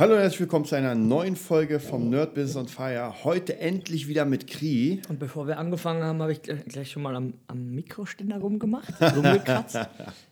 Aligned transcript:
Hallo 0.00 0.14
und 0.14 0.20
herzlich 0.20 0.40
willkommen 0.40 0.64
zu 0.64 0.76
einer 0.76 0.94
neuen 0.94 1.36
Folge 1.36 1.78
vom 1.78 2.08
Nerd 2.08 2.32
Business 2.32 2.56
on 2.56 2.68
Fire. 2.68 3.22
Heute 3.22 3.58
endlich 3.58 4.08
wieder 4.08 4.24
mit 4.24 4.46
Kri. 4.46 5.02
Und 5.10 5.18
bevor 5.18 5.46
wir 5.46 5.58
angefangen 5.58 6.02
haben, 6.02 6.22
habe 6.22 6.32
ich 6.32 6.40
gleich, 6.40 6.90
schon 6.90 7.02
mal 7.02 7.14
am, 7.14 7.34
am 7.48 7.74
Mikroständer 7.74 8.38
rumgemacht, 8.38 8.94
rumgekratzt. 9.14 9.78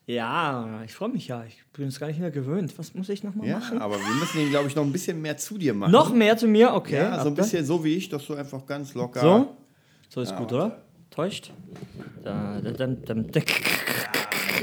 ja, 0.06 0.80
ich 0.86 0.94
freue 0.94 1.10
mich 1.10 1.28
ja. 1.28 1.44
Ich 1.46 1.62
bin 1.74 1.88
es 1.88 2.00
gar 2.00 2.06
nicht 2.06 2.18
mehr 2.18 2.30
gewöhnt. 2.30 2.78
Was 2.78 2.94
muss 2.94 3.10
ich 3.10 3.22
nochmal 3.22 3.46
Ja, 3.46 3.58
machen? 3.58 3.78
aber 3.78 3.96
wir 3.96 4.14
müssen 4.18 4.40
ihn, 4.40 4.48
glaube 4.48 4.68
ich, 4.68 4.74
noch 4.74 4.84
ein 4.84 4.90
bisschen 4.90 5.20
mehr 5.20 5.36
zu 5.36 5.58
dir 5.58 5.74
machen. 5.74 5.92
Noch 5.92 6.14
mehr 6.14 6.38
zu 6.38 6.48
mir? 6.48 6.72
Okay. 6.72 6.96
Ja, 6.96 7.22
so 7.22 7.28
ein 7.28 7.34
bisschen 7.34 7.66
so 7.66 7.84
wie 7.84 7.94
ich, 7.94 8.08
dass 8.08 8.26
du 8.26 8.36
einfach 8.36 8.64
ganz 8.64 8.94
locker. 8.94 9.20
So? 9.20 9.56
So 10.08 10.22
ist 10.22 10.34
gut, 10.34 10.50
oder? 10.50 10.80
Täuscht? 11.10 11.52
Da, 12.24 12.58
da, 12.62 12.86
da. 12.86 13.16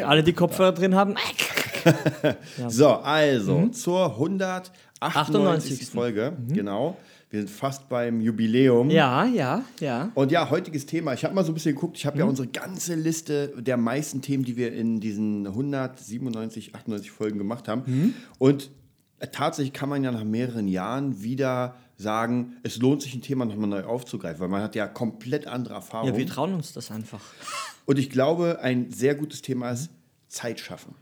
Alle, 0.08 0.24
die 0.24 0.34
Kopfhörer 0.34 0.72
drin 0.72 0.96
haben. 0.96 1.14
So, 2.70 2.90
also 2.90 3.60
Mhm. 3.60 3.74
zur 3.74 4.18
198. 4.18 4.72
98. 5.02 5.90
Folge. 5.90 6.34
Genau. 6.50 6.98
Wir 7.30 7.42
sind 7.42 7.50
fast 7.50 7.90
beim 7.90 8.22
Jubiläum. 8.22 8.88
Mhm. 8.88 8.92
Ja, 8.94 9.26
ja, 9.26 9.64
ja. 9.80 10.10
Und 10.14 10.32
ja, 10.32 10.50
heutiges 10.50 10.86
Thema. 10.86 11.14
Ich 11.14 11.24
habe 11.26 11.34
mal 11.36 11.44
so 11.44 11.52
ein 11.52 11.56
bisschen 11.56 11.76
geguckt. 11.76 11.98
Ich 11.98 12.06
habe 12.06 12.16
Mhm. 12.16 12.20
ja 12.22 12.26
unsere 12.26 12.48
ganze 12.48 12.96
Liste 12.96 13.50
der 13.58 13.78
meisten 13.78 14.22
Themen, 14.22 14.44
die 14.46 14.56
wir 14.56 14.72
in 14.74 15.00
diesen 15.02 15.46
197, 15.48 16.76
98 16.76 17.12
Folgen 17.12 17.38
gemacht 17.38 17.68
haben. 17.68 17.84
Mhm. 17.86 18.14
Und 18.40 18.70
tatsächlich 19.32 19.74
kann 19.74 19.90
man 19.90 20.04
ja 20.04 20.12
nach 20.12 20.24
mehreren 20.24 20.68
Jahren 20.68 21.22
wieder 21.24 21.76
sagen, 21.98 22.54
es 22.64 22.78
lohnt 22.78 23.02
sich 23.02 23.16
ein 23.16 23.22
Thema 23.22 23.46
nochmal 23.46 23.70
neu 23.70 23.84
aufzugreifen, 23.84 24.40
weil 24.42 24.50
man 24.50 24.62
hat 24.62 24.76
ja 24.76 24.88
komplett 24.88 25.48
andere 25.48 25.74
Erfahrungen. 25.76 26.14
Ja, 26.14 26.18
wir 26.20 26.28
trauen 26.28 26.54
uns 26.54 26.74
das 26.74 26.92
einfach. 26.92 27.22
Und 27.86 28.00
ich 28.00 28.10
glaube, 28.10 28.60
ein 28.62 28.92
sehr 28.92 29.16
gutes 29.16 29.42
Thema 29.42 29.72
ist 29.72 29.90
Zeit 30.28 30.60
schaffen. 30.60 30.96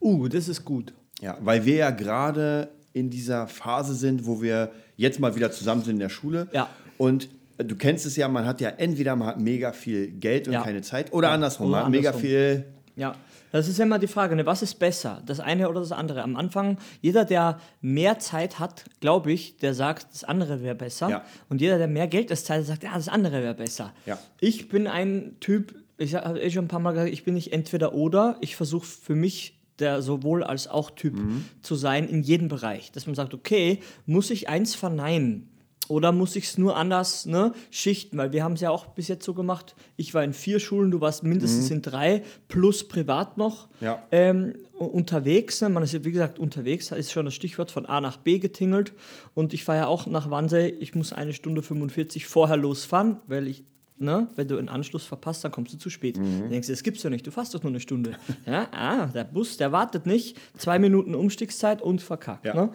Uh, 0.00 0.28
das 0.28 0.48
ist 0.48 0.64
gut. 0.64 0.92
Ja, 1.20 1.36
weil 1.40 1.64
wir 1.64 1.76
ja 1.76 1.90
gerade 1.90 2.68
in 2.92 3.10
dieser 3.10 3.46
Phase 3.46 3.94
sind, 3.94 4.26
wo 4.26 4.40
wir 4.42 4.70
jetzt 4.96 5.20
mal 5.20 5.34
wieder 5.36 5.50
zusammen 5.52 5.82
sind 5.82 5.94
in 5.94 6.00
der 6.00 6.08
Schule. 6.08 6.48
Ja. 6.52 6.68
Und 6.98 7.28
äh, 7.58 7.64
du 7.64 7.76
kennst 7.76 8.06
es 8.06 8.16
ja, 8.16 8.26
man 8.28 8.46
hat 8.46 8.60
ja 8.60 8.70
entweder 8.70 9.14
man 9.16 9.28
hat 9.28 9.40
mega 9.40 9.72
viel 9.72 10.08
Geld 10.08 10.48
und 10.48 10.54
Ja. 10.54 10.62
keine 10.62 10.82
Zeit 10.82 11.12
oder 11.12 11.28
Ja, 11.28 11.34
andersrum, 11.34 11.66
oder 11.68 11.76
man 11.76 11.84
hat 11.84 11.90
mega 11.90 12.08
andersrum. 12.10 12.28
viel. 12.28 12.64
Ja, 12.96 13.14
das 13.52 13.68
ist 13.68 13.78
ja 13.78 13.84
immer 13.84 13.98
die 13.98 14.06
Frage, 14.06 14.36
ne? 14.36 14.46
was 14.46 14.62
ist 14.62 14.78
besser, 14.78 15.22
das 15.26 15.40
eine 15.40 15.68
oder 15.68 15.80
das 15.80 15.92
andere? 15.92 16.22
Am 16.22 16.36
Anfang, 16.36 16.78
jeder, 17.00 17.24
der 17.24 17.60
mehr 17.80 18.18
Zeit 18.18 18.58
hat, 18.58 18.84
glaube 19.00 19.32
ich, 19.32 19.56
der 19.58 19.74
sagt, 19.74 20.06
das 20.12 20.24
andere 20.24 20.62
wäre 20.62 20.74
besser. 20.74 21.08
Ja. 21.08 21.24
Und 21.48 21.60
jeder, 21.60 21.78
der 21.78 21.88
mehr 21.88 22.06
Geld 22.08 22.30
als 22.30 22.44
Zeit 22.44 22.60
hat, 22.60 22.66
sagt, 22.66 22.82
ja, 22.84 22.94
das 22.94 23.08
andere 23.08 23.42
wäre 23.42 23.54
besser. 23.54 23.92
Ja. 24.06 24.18
Ich 24.40 24.68
bin 24.68 24.86
ein 24.86 25.36
Typ, 25.40 25.74
ich 25.98 26.14
habe 26.14 26.40
eh 26.40 26.50
schon 26.50 26.64
ein 26.64 26.68
paar 26.68 26.80
Mal 26.80 26.92
gesagt, 26.92 27.12
ich 27.12 27.24
bin 27.24 27.34
nicht 27.34 27.52
entweder 27.52 27.92
oder. 27.94 28.36
Ich 28.40 28.56
versuche 28.56 28.86
für 28.86 29.14
mich 29.14 29.59
der 29.80 30.02
sowohl 30.02 30.42
als 30.44 30.68
auch 30.68 30.90
Typ 30.90 31.14
Mhm. 31.14 31.44
zu 31.62 31.74
sein 31.74 32.08
in 32.08 32.22
jedem 32.22 32.48
Bereich. 32.48 32.92
Dass 32.92 33.06
man 33.06 33.14
sagt, 33.14 33.34
okay, 33.34 33.80
muss 34.06 34.30
ich 34.30 34.48
eins 34.48 34.74
verneinen? 34.74 35.46
Oder 35.88 36.12
muss 36.12 36.36
ich 36.36 36.44
es 36.44 36.56
nur 36.56 36.76
anders 36.76 37.26
ne, 37.26 37.52
schichten? 37.72 38.16
Weil 38.16 38.30
wir 38.32 38.44
haben 38.44 38.52
es 38.52 38.60
ja 38.60 38.70
auch 38.70 38.86
bis 38.86 39.08
jetzt 39.08 39.24
so 39.24 39.34
gemacht. 39.34 39.74
Ich 39.96 40.14
war 40.14 40.22
in 40.22 40.32
vier 40.32 40.60
Schulen, 40.60 40.92
du 40.92 41.00
warst 41.00 41.24
mindestens 41.24 41.68
in 41.72 41.82
drei, 41.82 42.22
plus 42.46 42.86
privat 42.86 43.36
noch 43.38 43.66
Mhm. 43.80 43.84
Ja. 43.86 44.02
ähm, 44.12 44.54
unterwegs. 44.78 45.60
Ne? 45.62 45.68
Man 45.68 45.82
ist, 45.82 45.92
ja, 45.92 46.04
wie 46.04 46.12
gesagt, 46.12 46.38
unterwegs, 46.38 46.90
ist 46.92 47.10
schon 47.12 47.24
das 47.24 47.34
Stichwort 47.34 47.70
von 47.72 47.86
A 47.86 48.00
nach 48.00 48.18
B 48.18 48.38
getingelt. 48.38 48.92
Und 49.34 49.52
ich 49.52 49.64
fahre 49.64 49.78
ja 49.78 49.86
auch 49.88 50.06
nach 50.06 50.30
Wannsee, 50.30 50.68
ich 50.68 50.94
muss 50.94 51.12
eine 51.12 51.32
Stunde 51.32 51.60
45 51.62 52.26
vorher 52.26 52.56
losfahren, 52.56 53.16
weil 53.26 53.48
ich, 53.48 53.64
ne, 54.00 54.28
wenn 54.36 54.48
du 54.48 54.58
einen 54.58 54.68
Anschluss 54.68 55.04
verpasst, 55.04 55.44
dann 55.44 55.52
kommst 55.52 55.72
du 55.72 55.78
zu 55.78 55.90
spät. 55.90 56.18
Mhm. 56.18 56.40
Dann 56.40 56.50
denkst 56.50 56.66
du, 56.66 56.72
das 56.72 56.82
gibt's 56.82 57.02
doch 57.02 57.10
nicht, 57.10 57.26
du 57.26 57.30
fährst 57.30 57.54
doch 57.54 57.62
nur 57.62 57.70
eine 57.70 57.80
Stunde. 57.80 58.16
ja, 58.46 58.66
ah, 58.72 59.06
der 59.06 59.24
Bus, 59.24 59.56
der 59.56 59.72
wartet 59.72 60.06
nicht. 60.06 60.36
Zwei 60.56 60.78
Minuten 60.78 61.14
Umstiegszeit 61.14 61.82
und 61.82 62.02
verkackt. 62.02 62.46
Ja. 62.46 62.54
Ne? 62.54 62.70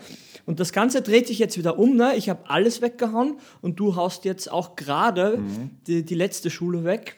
Und 0.45 0.59
das 0.59 0.71
Ganze 0.71 1.01
dreht 1.01 1.27
sich 1.27 1.39
jetzt 1.39 1.57
wieder 1.57 1.77
um. 1.79 1.95
Ne? 1.95 2.15
Ich 2.15 2.29
habe 2.29 2.49
alles 2.49 2.81
weggehauen 2.81 3.37
und 3.61 3.79
du 3.79 3.95
haust 3.95 4.25
jetzt 4.25 4.51
auch 4.51 4.75
gerade 4.75 5.37
Mhm. 5.37 5.71
die, 5.87 6.03
die 6.05 6.15
letzte 6.15 6.49
Schule 6.49 6.83
weg. 6.83 7.17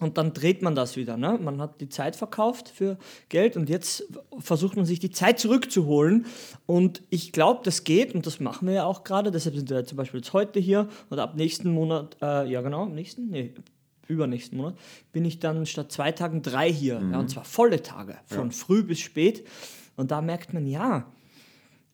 Und 0.00 0.18
dann 0.18 0.32
dreht 0.32 0.60
man 0.60 0.74
das 0.74 0.96
wieder. 0.96 1.16
Ne? 1.16 1.38
Man 1.40 1.60
hat 1.60 1.80
die 1.80 1.88
Zeit 1.88 2.16
verkauft 2.16 2.68
für 2.68 2.98
Geld 3.28 3.56
und 3.56 3.68
jetzt 3.68 4.04
versucht 4.40 4.74
man 4.74 4.86
sich 4.86 4.98
die 4.98 5.10
Zeit 5.10 5.38
zurückzuholen. 5.38 6.26
Und 6.66 7.02
ich 7.10 7.30
glaube, 7.30 7.60
das 7.62 7.84
geht 7.84 8.12
und 8.12 8.26
das 8.26 8.40
machen 8.40 8.66
wir 8.66 8.74
ja 8.74 8.84
auch 8.84 9.04
gerade. 9.04 9.30
Deshalb 9.30 9.54
sind 9.54 9.70
wir 9.70 9.84
zum 9.84 9.96
Beispiel 9.96 10.18
jetzt 10.18 10.32
heute 10.32 10.58
hier 10.58 10.88
und 11.10 11.18
ab 11.20 11.36
nächsten 11.36 11.70
Monat, 11.70 12.16
äh, 12.20 12.50
ja 12.50 12.60
genau, 12.60 12.86
nächsten, 12.86 13.28
nee, 13.28 13.54
übernächsten 14.08 14.58
Monat, 14.58 14.74
bin 15.12 15.24
ich 15.24 15.38
dann 15.38 15.64
statt 15.64 15.92
zwei 15.92 16.10
Tagen 16.10 16.42
drei 16.42 16.72
hier. 16.72 17.00
Ja, 17.12 17.20
und 17.20 17.30
zwar 17.30 17.44
volle 17.44 17.80
Tage, 17.80 18.16
von 18.26 18.50
früh 18.50 18.82
bis 18.82 18.98
spät. 18.98 19.46
Und 19.96 20.10
da 20.10 20.20
merkt 20.20 20.52
man, 20.52 20.66
ja, 20.66 21.06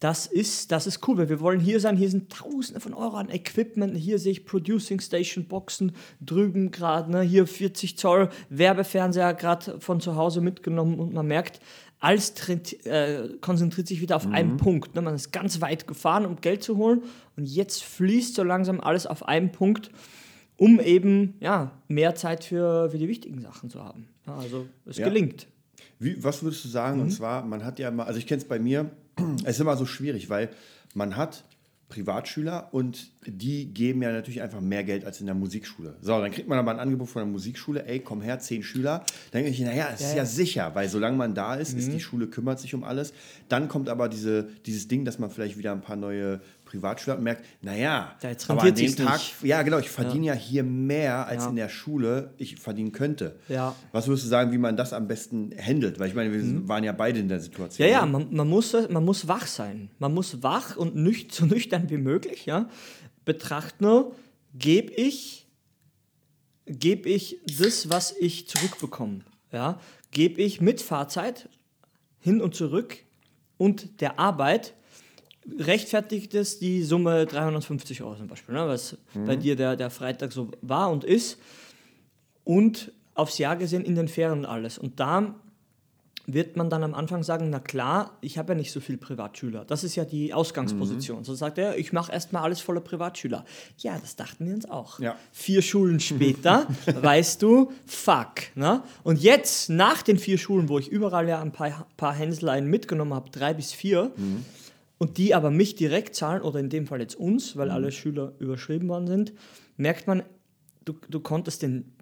das 0.01 0.27
ist, 0.27 0.73
das 0.73 0.87
ist 0.87 1.07
cool, 1.07 1.19
weil 1.19 1.29
wir 1.29 1.41
wollen 1.41 1.61
hier 1.61 1.79
sein. 1.79 1.95
Hier 1.95 2.09
sind 2.09 2.33
Tausende 2.33 2.81
von 2.81 2.95
Euro 2.95 3.17
an 3.17 3.29
Equipment. 3.29 3.95
Hier 3.97 4.19
sehe 4.19 4.33
ich 4.33 4.47
Producing 4.47 4.99
Station 4.99 5.45
Boxen 5.45 5.93
drüben 6.23 6.71
gerade. 6.71 7.11
Ne? 7.11 7.21
Hier 7.21 7.47
40 7.47 7.99
Zoll 7.99 8.31
Werbefernseher 8.49 9.35
gerade 9.35 9.79
von 9.79 10.01
zu 10.01 10.17
Hause 10.17 10.41
mitgenommen 10.41 10.99
und 10.99 11.13
man 11.13 11.27
merkt, 11.27 11.61
alles 11.99 12.33
äh, 12.85 13.29
konzentriert 13.43 13.89
sich 13.89 14.01
wieder 14.01 14.17
auf 14.17 14.27
einen 14.27 14.57
Punkt. 14.57 14.95
Ne? 14.95 15.03
Man 15.03 15.15
ist 15.15 15.33
ganz 15.33 15.61
weit 15.61 15.87
gefahren, 15.87 16.25
um 16.25 16.41
Geld 16.41 16.63
zu 16.63 16.79
holen 16.79 17.03
und 17.37 17.45
jetzt 17.45 17.85
fließt 17.85 18.35
so 18.35 18.43
langsam 18.43 18.81
alles 18.81 19.07
auf 19.07 19.29
einen 19.29 19.53
Punkt, 19.53 19.91
um 20.57 20.81
eben 20.81 21.35
ja, 21.41 21.73
mehr 21.89 22.15
Zeit 22.15 22.45
für, 22.45 22.89
für 22.91 22.97
die 22.97 23.07
wichtigen 23.07 23.43
Sachen 23.43 23.69
zu 23.69 23.85
haben. 23.85 24.09
Ja, 24.27 24.37
also 24.37 24.67
es 24.87 24.97
Ja. 24.97 25.09
gelingt. 25.09 25.47
Wie, 25.99 26.25
was 26.25 26.43
würdest 26.43 26.65
du 26.65 26.69
sagen? 26.69 26.97
Mhm. 26.97 27.03
Und 27.03 27.11
zwar, 27.11 27.45
man 27.45 27.63
hat 27.67 27.79
ja 27.79 27.91
immer, 27.91 28.07
also 28.07 28.19
ich 28.19 28.27
kenne 28.27 28.41
es 28.41 28.49
bei 28.49 28.59
mir, 28.59 28.91
es 29.45 29.57
ist 29.57 29.61
immer 29.61 29.77
so 29.77 29.87
schwierig, 29.87 30.29
weil 30.31 30.51
man 30.95 31.17
hat 31.17 31.45
Privatschüler 31.91 32.69
und 32.73 33.11
die 33.27 33.67
geben 33.75 34.01
ja 34.03 34.13
natürlich 34.13 34.41
einfach 34.43 34.61
mehr 34.61 34.85
Geld 34.85 35.05
als 35.05 35.19
in 35.19 35.27
der 35.27 35.35
Musikschule. 35.35 35.97
So, 36.01 36.21
dann 36.21 36.31
kriegt 36.31 36.49
man 36.49 36.57
aber 36.57 36.71
ein 36.71 36.79
Angebot 36.79 37.09
von 37.09 37.21
der 37.23 37.27
Musikschule, 37.31 37.85
ey, 37.85 37.99
komm 37.99 38.23
her, 38.23 38.39
zehn 38.39 38.63
Schüler. 38.63 39.05
Dann 39.33 39.43
denke 39.43 39.51
ich, 39.51 39.61
naja, 39.61 39.89
es 39.93 40.01
ist 40.01 40.15
ja 40.15 40.25
sicher, 40.25 40.71
weil 40.75 40.89
solange 40.89 41.17
man 41.17 41.35
da 41.35 41.57
ist, 41.57 41.73
Mhm. 41.73 41.79
ist 41.81 41.93
die 41.93 41.99
Schule 42.01 42.29
kümmert 42.29 42.61
sich 42.61 42.75
um 42.75 42.85
alles. 42.85 43.13
Dann 43.49 43.67
kommt 43.67 43.89
aber 43.89 44.09
diese, 44.09 44.49
dieses 44.67 44.87
Ding, 44.87 45.05
dass 45.05 45.19
man 45.19 45.31
vielleicht 45.31 45.59
wieder 45.59 45.73
ein 45.73 45.81
paar 45.81 45.97
neue 45.97 46.41
Privatschüler 46.71 47.15
hat 47.15 47.19
und 47.19 47.25
merkt, 47.25 47.45
naja, 47.63 48.17
Ja, 48.23 48.31
aber 48.49 48.63
an 48.63 48.75
dem 48.75 48.97
Tag, 48.97 49.15
nicht. 49.15 49.35
ja 49.43 49.63
genau, 49.63 49.79
ich 49.79 49.91
verdiene 49.91 50.27
ja. 50.27 50.33
hier 50.35 50.63
mehr, 50.63 51.27
als 51.27 51.45
Ja. 51.45 51.51
in 51.51 51.57
der 51.57 51.69
Schule 51.69 52.33
ich 52.39 52.57
verdienen 52.57 52.93
könnte. 52.93 53.39
Ja. 53.49 53.75
Was 53.93 54.07
würdest 54.07 54.25
du 54.27 54.29
sagen, 54.29 54.53
wie 54.53 54.59
man 54.59 54.77
das 54.77 54.93
am 54.93 55.09
besten 55.09 55.51
handelt? 55.61 55.99
Weil 55.99 56.09
ich 56.09 56.15
meine, 56.15 56.33
wir 56.33 56.69
waren 56.69 56.85
ja 56.85 56.93
beide 56.93 57.19
in 57.19 57.29
der 57.29 57.41
Situation. 57.41 57.87
Mhm. 57.87 57.93
Ja, 57.93 58.01
ja, 58.01 58.07
ne? 58.07 58.13
man, 58.13 58.35
man, 58.35 58.49
muss, 58.49 58.75
man 58.89 59.05
muss 59.05 59.27
wach 59.27 59.47
sein. 59.47 59.91
Man 59.99 60.15
muss 60.15 60.43
wach 60.43 60.77
und 60.77 60.95
nüch, 60.95 61.27
so 61.31 61.45
nüchtern 61.47 61.91
wie 61.91 61.99
möglich. 61.99 62.47
Ja? 62.47 62.69
Betracht 63.25 63.81
nur, 63.81 64.15
gebe 64.55 64.93
ich, 64.93 65.49
geb 66.67 67.07
ich 67.07 67.39
das, 67.59 67.91
was 67.91 68.15
ich 68.19 68.49
zurückbekomme. 68.49 69.21
Ja? 69.53 69.81
Gebe 70.13 70.41
ich 70.43 70.61
mit 70.61 70.81
Fahrzeit 70.81 71.49
hin 72.21 72.41
und 72.41 72.55
zurück 72.55 72.97
und 73.57 74.01
der 74.01 74.19
Arbeit, 74.19 74.75
rechtfertigt 75.59 76.35
es 76.35 76.59
die 76.59 76.83
Summe 76.83 77.27
350 77.27 78.03
Euro 78.03 78.17
zum 78.17 78.29
Beispiel, 78.29 78.55
ne? 78.55 78.67
was 78.67 78.97
bei 79.15 79.37
dir 79.37 79.57
der, 79.57 79.77
der 79.77 79.91
Freitag 79.91 80.33
so 80.33 80.51
war 80.63 80.91
und 80.91 81.05
ist. 81.05 81.39
Und 82.45 82.93
aufs 83.15 83.39
Jahr 83.39 83.57
gesehen 83.57 83.85
in 83.85 83.95
den 83.95 84.09
Ferien 84.09 84.47
alles. 84.47 84.79
Und 84.79 84.99
da 84.99 85.35
wird 86.27 86.57
man 86.57 86.71
dann 86.71 86.85
am 86.85 86.95
Anfang 86.95 87.23
sagen, 87.23 87.51
na 87.51 87.59
klar, 87.59 88.17
ich 88.21 88.39
habe 88.39 88.53
ja 88.53 88.59
nicht 88.59 88.73
so 88.73 88.81
viel 88.81 88.97
Privatschüler. 88.97 89.65
Das 89.65 89.85
ist 89.85 89.97
ja 89.97 90.05
die 90.05 90.33
Ausgangsposition. 90.33 91.25
So 91.25 91.35
sagt 91.35 91.59
er, 91.59 91.79
ich 91.79 91.93
mache 91.93 92.13
erstmal 92.13 92.43
alles 92.43 92.61
voller 92.61 92.81
Privatschüler. 92.81 93.45
Ja, 93.79 93.99
das 93.99 94.17
dachten 94.17 94.47
wir 94.47 94.55
uns 94.55 94.69
auch. 94.69 95.01
Ja. 95.01 95.17
Vier 95.33 95.63
Schulen 95.63 96.01
später 96.01 96.67
weißt 96.87 97.43
du, 97.43 97.73
fuck. 97.87 98.55
Ne? 98.55 98.83
Und 99.03 99.21
jetzt, 99.21 99.71
nach 99.71 100.03
den 100.03 100.19
vier 100.19 100.39
Schulen, 100.39 100.69
wo 100.69 100.79
ich 100.79 100.89
überall 100.89 101.29
ja 101.29 101.41
ein 101.41 101.53
paar, 101.53 101.87
paar 101.97 102.15
Hänseleien 102.15 102.67
mitgenommen 102.67 103.15
habe, 103.15 103.31
drei 103.31 103.55
bis 103.55 103.73
vier, 103.73 104.13
und 105.03 105.17
die 105.17 105.35
aber 105.35 105.51
mich 105.51 105.77
direkt 105.77 106.15
zahlen, 106.15 106.43
oder 106.43 106.61
in 106.61 106.69
dem 106.69 106.87
Fall 106.87 107.01
jetzt 107.01 107.15
uns, 107.17 107.57
weil 107.57 107.71
alle 107.71 107.91
Schüler 107.91 108.35
überschrieben 108.39 108.87
worden 108.91 109.07
sind, 109.07 109.33
merkt 109.79 110.07
man, 110.07 110.23
du, 110.85 110.93
du 111.09 111.21
konntest 111.21 111.63
den, 111.63 111.95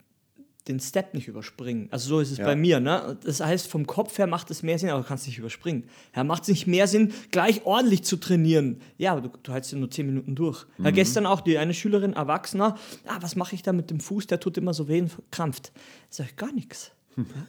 den 0.67 0.81
Step 0.81 1.15
nicht 1.15 1.29
überspringen. 1.29 1.87
Also 1.93 2.09
so 2.09 2.19
ist 2.21 2.33
es 2.33 2.39
Ja. 2.39 2.45
bei 2.45 2.57
mir. 2.57 2.81
Ne? 2.81 3.17
Das 3.23 3.39
heißt, 3.41 3.69
vom 3.69 3.87
Kopf 3.87 4.19
her 4.19 4.27
macht 4.27 4.51
es 4.51 4.65
mehr 4.65 4.81
Sinn, 4.81 4.91
aber 4.91 5.03
du 5.03 5.07
kannst 5.07 5.29
nicht 5.29 5.39
überspringen. 5.39 5.85
Ja, 6.17 6.25
macht 6.25 6.43
es 6.43 6.49
nicht 6.49 6.67
mehr 6.67 6.89
Sinn, 6.89 7.13
gleich 7.31 7.65
ordentlich 7.67 8.03
zu 8.03 8.17
trainieren. 8.17 8.81
Ja, 8.97 9.13
aber 9.13 9.21
du, 9.21 9.31
du 9.45 9.53
hältst 9.53 9.71
ja 9.71 9.79
nur 9.79 9.93
10 9.93 10.05
Minuten 10.05 10.35
durch. 10.35 10.67
Ja, 10.79 10.91
gestern 10.91 11.25
auch 11.25 11.41
die 11.41 11.57
eine 11.57 11.75
Schülerin, 11.75 12.15
Erwachsener, 12.15 12.77
ah, 13.07 13.19
was 13.21 13.37
mache 13.37 13.55
ich 13.55 13.63
da 13.63 13.73
mit 13.73 13.91
dem 13.91 14.01
Fuß, 14.01 14.27
der 14.27 14.41
tut 14.41 14.59
immer 14.59 14.75
so 14.75 14.89
weh 14.89 15.01
und 15.03 15.13
krampft. 15.31 15.71
Sag 16.11 16.27
ich, 16.31 16.37
gar 16.37 16.53
nichts. 16.53 16.91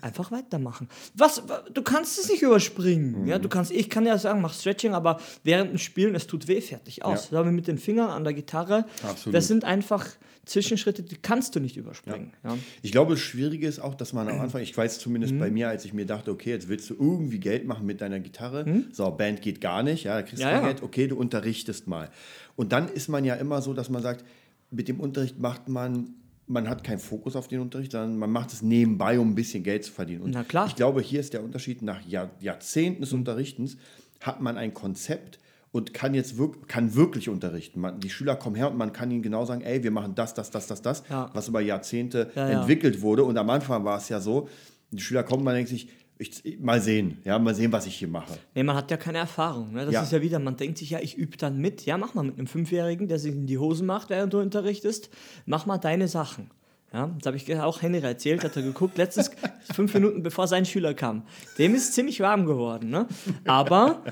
Einfach 0.01 0.31
weitermachen. 0.31 0.87
Was, 1.15 1.41
du 1.73 1.81
kannst 1.81 2.17
es 2.19 2.29
nicht 2.29 2.41
überspringen. 2.41 3.27
Ja, 3.27 3.39
du 3.39 3.49
kannst, 3.49 3.71
ich 3.71 3.89
kann 3.89 4.05
ja 4.05 4.17
sagen, 4.17 4.41
mach 4.41 4.53
Stretching, 4.53 4.93
aber 4.93 5.19
während 5.43 5.71
dem 5.71 5.77
Spielen, 5.77 6.15
es 6.15 6.27
tut 6.27 6.47
weh, 6.47 6.61
fertig 6.61 7.03
aus. 7.05 7.31
Ja. 7.31 7.37
Haben 7.39 7.45
wir 7.47 7.51
mit 7.53 7.67
den 7.67 7.77
Fingern 7.77 8.09
an 8.09 8.23
der 8.23 8.33
Gitarre. 8.33 8.85
Absolut. 9.03 9.35
Das 9.35 9.47
sind 9.47 9.63
einfach 9.63 10.05
Zwischenschritte, 10.45 11.03
die 11.03 11.15
kannst 11.17 11.55
du 11.55 11.59
nicht 11.59 11.77
überspringen. 11.77 12.33
Ja. 12.43 12.57
Ich 12.81 12.91
glaube, 12.91 13.11
das 13.13 13.19
Schwierige 13.19 13.67
ist 13.67 13.79
auch, 13.79 13.93
dass 13.93 14.13
man 14.13 14.27
am 14.29 14.39
Anfang, 14.41 14.61
ich 14.61 14.75
weiß 14.75 14.97
zumindest 14.97 15.33
Mhm. 15.33 15.39
bei 15.39 15.51
mir, 15.51 15.69
als 15.69 15.85
ich 15.85 15.93
mir 15.93 16.05
dachte, 16.07 16.31
okay, 16.31 16.49
jetzt 16.49 16.67
willst 16.69 16.89
du 16.89 16.95
irgendwie 16.95 17.39
Geld 17.39 17.65
machen 17.67 17.85
mit 17.85 18.01
deiner 18.01 18.19
Gitarre. 18.19 18.83
So, 18.91 19.11
Band 19.11 19.41
geht 19.43 19.61
gar 19.61 19.83
nicht, 19.83 20.05
ja, 20.05 20.15
da 20.15 20.23
kriegst 20.23 20.41
du 20.41 20.47
Mhm. 20.47 20.51
Ja, 20.53 20.61
ja. 20.61 20.65
Geld, 20.67 20.81
okay, 20.81 21.07
du 21.07 21.17
unterrichtest 21.17 21.87
mal. 21.87 22.09
Und 22.55 22.71
dann 22.71 22.89
ist 22.89 23.09
man 23.09 23.25
ja 23.25 23.35
immer 23.35 23.61
so, 23.61 23.73
dass 23.73 23.89
man 23.89 24.01
sagt, 24.01 24.25
mit 24.71 24.87
dem 24.87 24.99
Unterricht 24.99 25.37
macht 25.39 25.69
man, 25.69 26.15
man 26.49 26.67
hat 26.67 26.83
keinen 26.83 26.99
Fokus 26.99 27.35
auf 27.35 27.47
den 27.47 27.59
Unterricht, 27.61 27.91
sondern 27.91 28.17
man 28.17 28.31
macht 28.31 28.51
es 28.51 28.61
nebenbei, 28.61 29.19
um 29.19 29.31
ein 29.31 29.35
bisschen 29.35 29.63
Geld 29.63 29.83
zu 29.85 29.91
verdienen. 29.91 30.21
Und 30.21 30.31
Na 30.31 30.43
klar. 30.43 30.67
ich 30.67 30.75
glaube, 30.75 31.01
hier 31.01 31.19
ist 31.19 31.33
der 31.33 31.43
Unterschied, 31.43 31.81
nach 31.81 32.01
Jahr, 32.05 32.29
Jahrzehnten 32.39 33.01
des 33.01 33.13
Unterrichtens 33.13 33.77
hat 34.21 34.41
man 34.41 34.57
ein 34.57 34.73
Konzept, 34.73 35.39
und 35.71 35.93
kann 35.93 36.15
jetzt 36.15 36.39
wirk 36.39 36.67
kann 36.67 36.95
wirklich 36.95 37.29
unterrichten. 37.29 37.79
Man, 37.81 37.99
die 37.99 38.09
Schüler 38.09 38.35
kommen 38.35 38.55
her 38.55 38.71
und 38.71 38.77
man 38.77 38.91
kann 38.91 39.11
ihnen 39.11 39.21
genau 39.21 39.45
sagen, 39.45 39.61
ey, 39.61 39.83
wir 39.83 39.91
machen 39.91 40.15
das, 40.15 40.33
das, 40.33 40.49
das, 40.49 40.65
das, 40.65 40.81
das, 40.81 41.03
Ja. 41.11 41.29
was 41.33 41.47
über 41.47 41.61
Jahrzehnte 41.61 42.31
Ja, 42.33 42.49
ja. 42.49 42.59
entwickelt 42.61 43.03
wurde. 43.03 43.23
Und 43.23 43.37
am 43.37 43.47
Anfang 43.51 43.85
war 43.85 43.97
es 43.99 44.09
ja 44.09 44.19
so, 44.19 44.49
die 44.89 44.99
Schüler 44.99 45.21
kommen, 45.21 45.43
man 45.43 45.53
denkt 45.53 45.69
sich, 45.69 45.87
ich, 46.19 46.59
mal 46.59 46.81
sehen, 46.81 47.17
ja, 47.23 47.39
mal 47.39 47.55
sehen, 47.55 47.71
was 47.71 47.85
ich 47.87 47.95
hier 47.95 48.09
mache. 48.09 48.37
Nee, 48.53 48.63
man 48.63 48.75
hat 48.75 48.91
ja 48.91 48.97
keine 48.97 49.19
Erfahrung. 49.19 49.71
Ne? 49.71 49.85
Das 49.85 49.93
Ja. 49.93 50.03
ist 50.03 50.11
ja 50.11 50.21
wieder, 50.21 50.37
man 50.39 50.57
denkt 50.57 50.77
sich 50.77 50.89
ja, 50.89 50.99
ich 50.99 51.17
übe 51.17 51.37
dann 51.37 51.57
mit. 51.59 51.85
Ja, 51.85 51.97
mach 51.97 52.13
mal 52.13 52.23
mit 52.23 52.37
einem 52.37 52.47
Fünfjährigen, 52.47 53.07
der 53.07 53.19
sich 53.19 53.33
in 53.33 53.47
die 53.47 53.57
Hosen 53.57 53.87
macht, 53.87 54.09
während 54.09 54.33
du 54.33 54.39
unterrichtest. 54.39 55.09
Mach 55.45 55.65
mal 55.65 55.77
deine 55.77 56.07
Sachen. 56.09 56.51
Ja, 56.91 57.09
das 57.17 57.25
habe 57.27 57.37
ich 57.37 57.55
auch 57.55 57.81
Henry 57.81 58.01
erzählt, 58.01 58.43
hat 58.43 58.55
er 58.55 58.63
geguckt, 58.63 58.97
letztens 58.97 59.31
fünf 59.73 59.93
Minuten 59.93 60.21
bevor 60.23 60.47
sein 60.47 60.65
Schüler 60.65 60.93
kam. 60.93 61.23
Dem 61.57 61.73
ist 61.75 61.93
ziemlich 61.93 62.19
warm 62.19 62.45
geworden. 62.45 62.89
Ne? 62.89 63.07
Aber 63.45 64.03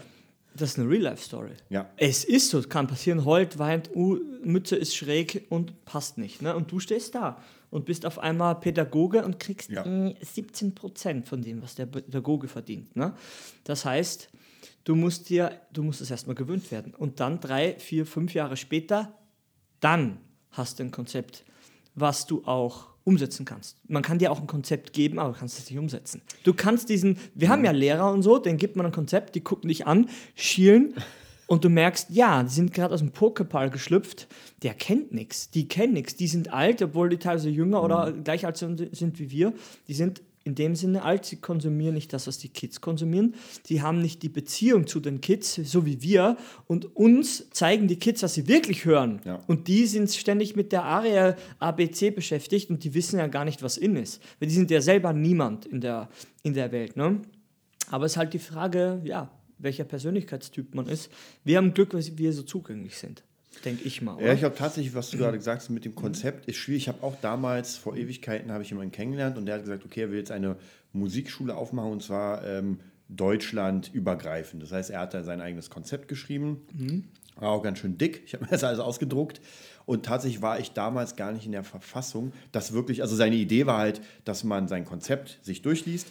das 0.57 0.71
ist 0.71 0.79
eine 0.79 0.89
Real-Life-Story. 0.89 1.51
Ja. 1.69 1.89
Es 1.97 2.23
ist 2.23 2.49
so, 2.49 2.61
kann 2.61 2.87
passieren, 2.87 3.25
heult, 3.25 3.57
weint, 3.59 3.89
uh, 3.95 4.17
Mütze 4.43 4.75
ist 4.75 4.95
schräg 4.95 5.45
und 5.49 5.85
passt 5.85 6.17
nicht. 6.17 6.41
Ne? 6.41 6.55
Und 6.55 6.71
du 6.71 6.79
stehst 6.79 7.15
da 7.15 7.41
und 7.69 7.85
bist 7.85 8.05
auf 8.05 8.19
einmal 8.19 8.55
Pädagoge 8.55 9.23
und 9.23 9.39
kriegst 9.39 9.69
Ja. 9.69 9.85
äh, 9.85 10.15
17 10.21 10.73
Prozent 10.75 11.27
von 11.27 11.41
dem, 11.41 11.61
was 11.61 11.75
der 11.75 11.85
Pädagoge 11.85 12.47
verdient. 12.47 12.95
Ne? 12.95 13.13
Das 13.63 13.85
heißt, 13.85 14.29
du 14.83 14.95
musst 14.95 15.29
dir, 15.29 15.59
du 15.73 15.83
musst 15.83 16.01
es 16.01 16.11
erstmal 16.11 16.35
gewöhnt 16.35 16.71
werden. 16.71 16.93
Und 16.93 17.19
dann 17.19 17.39
drei, 17.39 17.75
vier, 17.79 18.05
fünf 18.05 18.33
Jahre 18.33 18.57
später, 18.57 19.17
dann 19.79 20.19
hast 20.51 20.79
du 20.79 20.83
ein 20.83 20.91
Konzept, 20.91 21.45
was 21.93 22.25
du 22.25 22.43
auch 22.45 22.87
umsetzen 23.07 23.45
kannst. 23.45 23.77
Man 23.87 24.03
kann 24.03 24.19
dir 24.19 24.33
auch 24.33 24.41
ein 24.41 24.47
Konzept 24.47 24.91
geben, 24.91 25.17
aber 25.17 25.31
du 25.31 25.39
kannst 25.39 25.57
es 25.57 25.69
nicht 25.69 25.79
umsetzen. 25.79 26.21
Du 26.43 26.53
kannst 26.53 26.89
diesen, 26.89 27.17
wir 27.35 27.47
haben 27.47 27.63
ja 27.63 27.71
Lehrer 27.71 28.11
und 28.11 28.21
so, 28.21 28.37
denen 28.37 28.57
gibt 28.57 28.75
man 28.75 28.85
ein 28.85 28.91
Konzept, 28.91 29.33
die 29.33 29.39
gucken 29.39 29.69
dich 29.69 29.87
an, 29.87 30.09
schielen 30.35 30.93
und 31.47 31.63
du 31.63 31.69
merkst, 31.69 32.09
ja, 32.09 32.43
die 32.43 32.49
sind 32.49 32.73
gerade 32.73 32.93
aus 32.93 32.99
dem 32.99 33.13
Pokéball 33.13 33.69
geschlüpft, 33.69 34.27
der 34.61 34.73
kennt 34.73 35.13
nichts, 35.13 35.49
die 35.49 35.69
kennen 35.69 35.93
nichts, 35.93 36.17
die 36.17 36.27
sind 36.27 36.51
alt, 36.51 36.81
obwohl 36.81 37.07
die 37.07 37.17
teilweise 37.17 37.49
jünger 37.49 37.81
oder 37.81 38.11
gleich 38.11 38.45
alt 38.45 38.57
sind, 38.57 38.93
sind 38.93 39.19
wie 39.19 39.31
wir, 39.31 39.53
die 39.87 39.93
sind 39.93 40.21
in 40.47 40.55
dem 40.55 40.75
Sinne 40.75 41.03
alt, 41.03 41.25
sie 41.25 41.35
konsumieren 41.35 41.93
nicht 41.93 42.11
das, 42.13 42.25
was 42.25 42.37
die 42.39 42.49
Kids 42.49 42.81
konsumieren, 42.81 43.35
die 43.67 43.81
haben 43.81 44.01
nicht 44.01 44.23
die 44.23 44.29
Beziehung 44.29 44.87
zu 44.87 44.99
den 44.99 45.21
Kids, 45.21 45.55
so 45.65 45.85
wie 45.85 46.01
wir 46.01 46.37
und 46.65 46.95
uns 46.95 47.49
zeigen 47.51 47.87
die 47.87 47.97
Kids, 47.99 48.23
was 48.23 48.33
sie 48.33 48.47
wirklich 48.47 48.85
hören 48.85 49.21
Ja. 49.25 49.39
und 49.47 49.67
die 49.67 49.85
sind 49.85 50.09
ständig 50.09 50.55
mit 50.55 50.71
der 50.71 50.83
Aria 50.83 51.35
ABC 51.59 52.11
beschäftigt 52.11 52.69
und 52.69 52.83
die 52.83 52.93
wissen 52.93 53.19
ja 53.19 53.27
gar 53.27 53.45
nicht, 53.45 53.61
was 53.61 53.77
in 53.77 53.95
ist, 53.97 54.21
weil 54.39 54.47
die 54.47 54.55
sind 54.55 54.71
ja 54.71 54.81
selber 54.81 55.13
niemand 55.13 55.65
in 55.65 55.81
der, 55.81 56.09
in 56.43 56.53
der 56.53 56.71
Welt, 56.71 56.95
ne? 56.97 57.21
Aber 57.91 58.05
es 58.05 58.13
ist 58.13 58.17
halt 58.17 58.33
die 58.33 58.39
Frage, 58.39 59.01
ja, 59.03 59.29
welcher 59.59 59.83
Persönlichkeitstyp 59.85 60.75
man 60.75 60.87
ist. 60.87 61.09
Wir 61.43 61.57
haben 61.57 61.73
Glück, 61.73 61.93
weil 61.93 62.03
wir 62.15 62.31
so 62.33 62.43
zugänglich 62.43 62.95
sind, 62.97 63.23
denke 63.61 63.83
ich 63.83 64.01
mal. 64.01 64.13
Ja, 64.13 64.25
Oder? 64.25 64.33
ich 64.33 64.39
glaube 64.39 64.55
tatsächlich, 64.55 64.95
was 64.95 65.09
du 65.09 65.17
gerade 65.17 65.37
gesagt 65.37 65.61
hast 65.61 65.69
mit 65.69 65.85
dem 65.85 65.95
Konzept, 65.95 66.47
ist 66.47 66.57
schwierig. 66.57 66.83
Ich 66.83 66.87
habe 66.87 67.03
auch 67.03 67.15
damals, 67.21 67.77
vor 67.77 67.95
Ewigkeiten, 67.95 68.51
habe 68.51 68.63
ich 68.63 68.69
jemanden 68.69 68.91
kennengelernt 68.91 69.37
und 69.37 69.45
der 69.45 69.55
hat 69.55 69.63
gesagt, 69.63 69.85
okay, 69.85 70.01
er 70.01 70.11
will 70.11 70.19
jetzt 70.19 70.31
eine 70.31 70.55
Musikschule 70.93 71.55
aufmachen 71.55 71.91
und 71.91 72.03
zwar 72.03 72.45
ähm, 72.45 72.79
Deutschland 73.09 73.91
übergreifend. 73.93 74.63
Das 74.63 74.71
heißt, 74.71 74.89
er 74.89 75.01
hat 75.01 75.13
da 75.13 75.23
sein 75.23 75.41
eigenes 75.41 75.69
Konzept 75.69 76.07
geschrieben, 76.07 76.61
war 77.35 77.51
auch 77.51 77.63
ganz 77.63 77.79
schön 77.79 77.97
dick. 77.97 78.23
Ich 78.25 78.33
habe 78.33 78.45
mir 78.45 78.51
das 78.51 78.63
alles 78.63 78.79
ausgedruckt 78.79 79.41
und 79.85 80.05
tatsächlich 80.05 80.41
war 80.41 80.59
ich 80.59 80.71
damals 80.71 81.15
gar 81.15 81.31
nicht 81.31 81.45
in 81.45 81.53
der 81.53 81.63
Verfassung, 81.63 82.33
dass 82.51 82.73
wirklich, 82.73 83.01
also 83.01 83.15
seine 83.15 83.35
Idee 83.35 83.65
war 83.65 83.77
halt, 83.77 84.01
dass 84.25 84.43
man 84.43 84.67
sein 84.67 84.83
Konzept 84.83 85.39
sich 85.41 85.61
durchliest, 85.61 86.07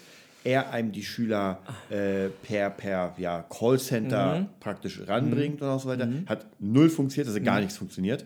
er 0.47 0.71
einem 0.71 0.93
die 0.93 1.03
Schüler 1.03 1.61
äh, 1.91 2.29
per, 2.43 2.71
per 2.71 3.15
ja, 3.19 3.43
Callcenter 3.43 4.49
praktisch 4.61 5.01
ranbringt 5.07 5.61
und 5.61 5.79
so 5.81 5.89
weiter. 5.89 6.09
Hat 6.27 6.47
null 6.61 6.89
funktioniert, 6.89 7.29
also 7.29 7.41
gar 7.45 7.61
nichts 7.61 7.77
funktioniert. 7.77 8.25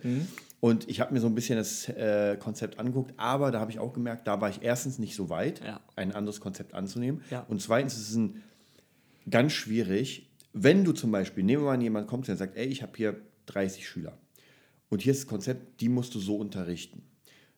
Und 0.60 0.88
ich 0.90 1.00
habe 1.00 1.14
mir 1.14 1.20
so 1.20 1.26
ein 1.26 1.34
bisschen 1.34 1.56
das 1.56 1.88
äh, 1.88 2.36
Konzept 2.38 2.78
angeguckt, 2.78 3.14
aber 3.16 3.50
da 3.50 3.60
habe 3.60 3.70
ich 3.70 3.78
auch 3.78 3.94
gemerkt, 3.94 4.26
da 4.26 4.40
war 4.42 4.50
ich 4.50 4.58
erstens 4.62 4.98
nicht 4.98 5.14
so 5.16 5.30
weit, 5.30 5.62
Ja. 5.64 5.80
ein 5.96 6.12
anderes 6.14 6.40
Konzept 6.40 6.74
anzunehmen. 6.74 7.22
Ja. 7.30 7.46
Und 7.48 7.62
zweitens 7.62 7.96
ist 7.96 8.10
es 8.10 8.16
ein, 8.16 8.42
ganz 9.30 9.52
schwierig, 9.52 10.28
wenn 10.52 10.84
du 10.84 10.92
zum 10.92 11.10
Beispiel, 11.12 11.44
nehmen 11.44 11.62
wir 11.62 11.66
mal 11.68 11.74
an, 11.74 11.80
jemand 11.80 12.08
kommt 12.08 12.28
und 12.28 12.36
sagt, 12.36 12.56
ey, 12.58 12.66
ich 12.66 12.82
habe 12.82 12.92
hier 12.96 13.16
30 13.46 13.88
Schüler 13.88 14.18
und 14.90 15.00
hier 15.00 15.12
ist 15.12 15.22
das 15.22 15.26
Konzept, 15.28 15.80
die 15.80 15.88
musst 15.88 16.14
du 16.14 16.18
so 16.18 16.36
unterrichten. 16.36 17.02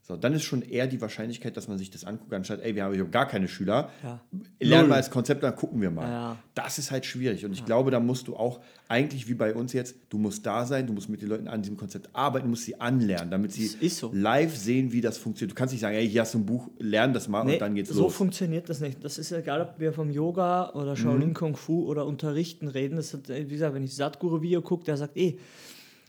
So, 0.04 0.16
dann 0.16 0.32
ist 0.34 0.43
schon 0.43 0.62
eher 0.62 0.88
die 0.88 1.00
Wahrscheinlichkeit, 1.00 1.56
dass 1.56 1.69
man 1.69 1.78
sich 1.78 1.88
das 1.90 2.04
anguckt, 2.04 2.34
anstatt, 2.34 2.60
ey, 2.60 2.75
wir 2.75 2.82
haben 2.82 2.93
hier 2.93 3.04
gar 3.04 3.28
keine 3.28 3.46
Schüler. 3.46 3.88
Ja. 4.02 4.20
Lernen 4.58 4.88
mal 4.88 4.96
das 4.96 5.12
Konzept, 5.12 5.44
dann 5.44 5.54
gucken 5.54 5.81
wir 5.81 5.93
mal. 5.93 6.08
Ja. 6.10 6.37
Das 6.56 6.78
ist 6.78 6.90
halt 6.90 7.06
schwierig. 7.06 7.44
Und 7.44 7.52
ich 7.52 7.64
glaube, 7.64 7.93
da 7.93 8.00
musst 8.00 8.26
du 8.26 8.34
auch, 8.34 8.58
eigentlich 8.88 9.28
wie 9.28 9.34
bei 9.34 9.54
uns 9.54 9.72
jetzt, 9.72 9.94
du 10.08 10.19
musst 10.19 10.44
da 10.44 10.66
sein, 10.66 10.88
du 10.88 10.93
musst 10.93 11.08
mit 11.08 11.22
den 11.22 11.28
Leuten 11.28 11.46
an 11.46 11.62
diesem 11.62 11.76
Konzept 11.76 12.10
arbeiten, 12.14 12.50
musst 12.50 12.64
sie 12.64 12.81
anlernen, 12.81 13.31
damit 13.31 13.52
sie 13.52 13.69
so. 13.88 14.10
live 14.12 14.56
sehen, 14.56 14.90
wie 14.90 15.00
das 15.00 15.19
funktioniert. 15.19 15.52
Du 15.52 15.54
kannst 15.54 15.72
nicht 15.72 15.82
sagen, 15.82 15.94
ey, 15.94 16.08
hier 16.08 16.22
hast 16.22 16.34
du 16.34 16.38
ein 16.38 16.46
Buch, 16.46 16.69
lern 16.81 17.12
das 17.14 17.28
mal 17.28 17.44
Nee, 17.44 17.52
und 17.55 17.60
dann 17.62 17.76
geht's 17.76 17.90
so 17.90 18.02
los. 18.02 18.14
funktioniert 18.16 18.69
das 18.69 18.81
nicht. 18.81 19.05
Das 19.05 19.19
ist 19.19 19.31
egal, 19.31 19.60
ob 19.60 19.78
wir 19.78 19.93
vom 19.93 20.10
Yoga 20.10 20.70
oder 20.70 20.96
Shaolin 20.96 21.28
Mhm. 21.28 21.34
Kung 21.34 21.55
Fu 21.55 21.84
oder 21.87 22.06
Unterrichten 22.06 22.66
reden. 22.66 22.96
Das 22.96 23.14
hat, 23.14 23.28
wie 23.28 23.44
gesagt, 23.46 23.72
wenn 23.76 23.84
ich 23.84 23.94
Satguru-Video 23.94 24.62
gucke, 24.62 24.84
der 24.84 24.96
sagt, 24.96 25.16
eh, 25.16 25.38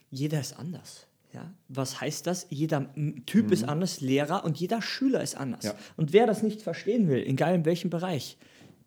jeder 0.09 0.39
ist 0.39 0.57
anders. 0.57 1.05
Ja? 1.33 1.51
Was 1.67 1.99
heißt 1.99 2.27
das? 2.27 2.47
Jeder 2.49 2.93
Typ 3.25 3.51
ist 3.51 3.63
anders, 3.63 4.01
Lehrer 4.01 4.43
und 4.45 4.59
jeder 4.59 4.81
Schüler 4.81 5.21
ist 5.21 5.35
anders. 5.35 5.63
Mhm. 5.63 5.69
Ja. 5.69 5.75
Und 5.97 6.13
wer 6.13 6.27
das 6.27 6.43
nicht 6.43 6.61
verstehen 6.61 7.07
will, 7.07 7.23
egal 7.25 7.55
in 7.55 7.65
welchem 7.65 7.89
Bereich, 7.89 8.37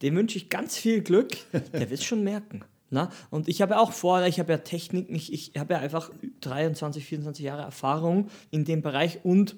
dem 0.02 0.14
wünsche 0.16 0.38
ich 0.38 0.48
ganz 0.48 0.76
viel 0.76 1.02
Glück, 1.02 1.36
der 1.72 1.90
wird 1.90 2.00
es 2.00 2.04
schon 2.04 2.22
merken. 2.22 2.64
Na? 2.90 3.10
Und 3.30 3.48
ich 3.48 3.62
habe 3.62 3.78
auch 3.78 3.92
vor, 3.92 4.24
ich 4.26 4.38
habe 4.38 4.52
ja 4.52 4.58
Technik, 4.58 5.10
ich, 5.10 5.32
ich 5.32 5.52
habe 5.58 5.74
ja 5.74 5.80
einfach 5.80 6.10
23, 6.42 7.04
24 7.04 7.44
Jahre 7.44 7.62
Erfahrung 7.62 8.28
in 8.50 8.64
dem 8.64 8.80
Bereich 8.80 9.20
und 9.24 9.56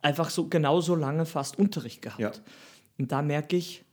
einfach 0.00 0.30
so 0.30 0.48
genauso 0.48 0.94
lange 0.94 1.26
fast 1.26 1.58
Unterricht 1.58 2.02
gehabt. 2.02 2.20
Ja. 2.20 2.32
Und 2.98 3.10
da 3.10 3.22
merke 3.22 3.56
ich, 3.56 3.83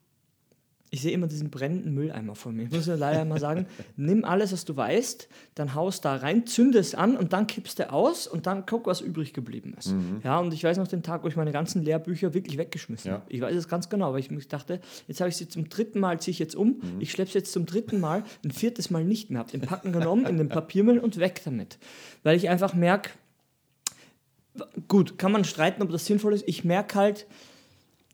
ich 0.94 1.02
sehe 1.02 1.12
immer 1.14 1.28
diesen 1.28 1.50
brennenden 1.50 1.94
Mülleimer 1.94 2.36
vor 2.36 2.52
mir. 2.52 2.64
Ich 2.64 2.72
muss 2.72 2.86
ja 2.86 2.96
leider 2.96 3.24
mal 3.24 3.40
sagen, 3.40 3.66
nimm 3.96 4.26
alles, 4.26 4.52
was 4.52 4.66
du 4.66 4.76
weißt, 4.76 5.30
dann 5.56 5.74
haust 5.74 6.04
da 6.04 6.18
rein, 6.18 6.46
zünde 6.46 6.80
es 6.80 6.96
an 6.96 7.16
und 7.16 7.32
dann 7.32 7.48
kippst 7.48 7.80
du 7.80 7.90
aus 7.94 8.28
und 8.28 8.46
dann 8.46 8.66
guck, 8.66 8.88
was 8.88 9.00
übrig 9.00 9.34
geblieben 9.34 9.74
ist. 9.80 9.96
Ja, 10.22 10.38
und 10.40 10.54
ich 10.54 10.62
weiß 10.66 10.78
noch 10.78 10.90
den 10.90 11.02
Tag, 11.02 11.24
wo 11.24 11.30
ich 11.30 11.38
meine 11.38 11.54
ganzen 11.54 11.82
Lehrbücher 11.84 12.34
wirklich 12.34 12.58
weggeschmissen 12.58 13.08
Ja. 13.08 13.14
habe. 13.20 13.26
Ich 13.30 13.40
weiß 13.40 13.56
es 13.56 13.70
ganz 13.70 13.88
genau, 13.88 14.12
weil 14.12 14.20
ich 14.20 14.32
mich 14.32 14.50
dachte, 14.50 14.82
jetzt 15.08 15.22
habe 15.22 15.30
ich 15.30 15.38
sie 15.38 15.48
zum 15.48 15.70
dritten 15.70 16.02
Mal, 16.02 16.20
ziehe 16.20 16.34
ich 16.34 16.40
jetzt 16.40 16.58
um, 16.58 16.82
ich 17.00 17.10
schleppe 17.12 17.32
sie 17.32 17.38
jetzt 17.38 17.54
zum 17.54 17.66
dritten 17.66 18.02
Mal, 18.02 18.24
ein 18.44 18.52
viertes 18.52 18.90
Mal 18.90 19.06
nicht 19.06 19.30
mehr, 19.30 19.40
habe 19.40 19.50
den 19.52 19.62
Packen 19.62 19.94
genommen, 19.94 20.26
in 20.26 20.38
den 20.38 20.50
Papiermüll 20.50 21.00
und 21.00 21.18
weg 21.20 21.40
damit. 21.46 21.78
Weil 22.24 22.36
ich 22.36 22.50
einfach 22.50 22.74
merke, 22.74 23.12
gut, 24.90 25.18
kann 25.18 25.32
man 25.32 25.46
streiten, 25.46 25.82
ob 25.82 25.90
das 25.92 26.06
sinnvoll 26.06 26.34
ist. 26.34 26.46
Ich 26.48 26.66
merke 26.66 26.96
halt, 26.96 27.26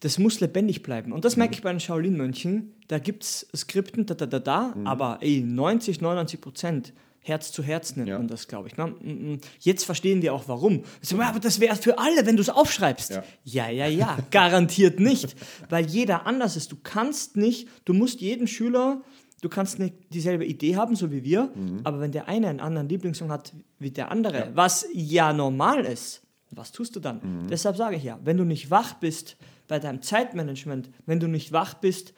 das 0.02 0.20
muss 0.20 0.40
lebendig 0.40 0.84
bleiben. 0.84 1.12
Und 1.12 1.26
das 1.26 1.36
merke 1.38 1.54
ich 1.56 1.62
bei 1.62 1.72
den 1.72 1.80
Shaolin-Mönchen. 1.80 2.74
Da 2.88 3.00
gibt 3.00 3.24
es 3.24 3.48
Skripten, 3.56 4.06
da, 4.06 4.14
da, 4.14 4.26
da, 4.26 4.40
da, 4.40 4.74
aber 4.86 5.20
ey, 5.22 5.42
90, 5.42 6.02
99 6.02 6.42
Prozent 6.42 6.94
Herz 7.20 7.52
zu 7.52 7.62
Herz 7.62 7.96
nennt 7.98 8.08
Ja. 8.08 8.18
man 8.18 8.28
das, 8.30 8.48
glaube 8.48 8.70
ich. 8.70 8.78
Ne? 8.78 8.88
Mm, 8.88 9.34
mm. 9.34 9.42
Jetzt 9.60 9.84
verstehen 9.84 10.22
wir 10.22 10.34
auch, 10.34 10.48
warum. 10.48 10.84
So, 11.02 11.18
ja, 11.18 11.28
aber 11.28 11.40
das 11.42 11.60
wäre 11.60 11.76
für 11.76 11.98
alle, 12.00 12.26
wenn 12.26 12.38
du 12.38 12.42
es 12.42 12.50
aufschreibst. 12.50 13.12
Ja. 13.12 13.24
ja, 13.44 13.70
ja, 13.70 13.88
ja. 13.88 14.18
Garantiert 14.32 15.00
nicht. 15.02 15.36
Weil 15.70 15.86
jeder 15.88 16.26
anders 16.26 16.56
ist. 16.56 16.72
Du 16.72 16.78
kannst 16.82 17.36
nicht, 17.36 17.68
du 17.84 17.94
musst 17.94 18.22
jeden 18.22 18.48
Schüler, 18.48 19.02
du 19.42 19.50
kannst 19.50 19.78
nicht 19.78 19.96
dieselbe 20.14 20.46
Idee 20.46 20.78
haben, 20.78 20.96
so 20.96 21.12
wie 21.12 21.24
wir, 21.26 21.52
aber 21.84 22.00
wenn 22.00 22.12
der 22.12 22.28
eine 22.30 22.48
einen 22.48 22.60
anderen 22.62 22.88
Lieblingssong 22.90 23.30
hat 23.30 23.54
wie 23.78 23.92
der 23.92 24.10
andere, 24.10 24.52
was 24.56 24.88
ja 24.94 25.34
normal 25.34 25.84
ist, 25.86 26.22
was 26.50 26.72
tust 26.72 26.96
du 26.96 27.00
dann? 27.02 27.48
Deshalb 27.50 27.76
sage 27.76 27.98
ich 27.98 28.04
ja, 28.04 28.20
wenn 28.24 28.38
du 28.38 28.46
nicht 28.46 28.72
wach 28.72 28.94
bist 28.96 29.36
bei 29.68 29.80
deinem 29.80 30.02
Zeitmanagement, 30.02 30.90
wenn 31.06 31.20
du 31.20 31.28
nicht 31.28 31.52
wach 31.52 31.76
bist 31.76 32.14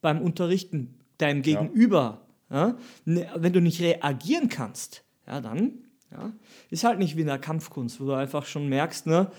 beim 0.00 0.20
Unterrichten 0.20 0.94
deinem 1.18 1.42
Gegenüber, 1.42 2.26
ja, 2.50 2.76
ne, 3.04 3.28
wenn 3.36 3.52
du 3.52 3.60
nicht 3.60 3.80
reagieren 3.80 4.48
kannst, 4.48 5.04
ja, 5.26 5.40
dann 5.40 5.84
Ja? 6.10 6.32
Ist 6.70 6.84
halt 6.84 6.98
nicht 6.98 7.16
wie 7.16 7.20
in 7.20 7.28
der 7.28 7.38
Kampfkunst, 7.38 8.00
wo 8.00 8.06
du 8.06 8.12
einfach 8.14 8.46
schon 8.46 8.68
merkst, 8.68 9.06
ne? 9.06 9.30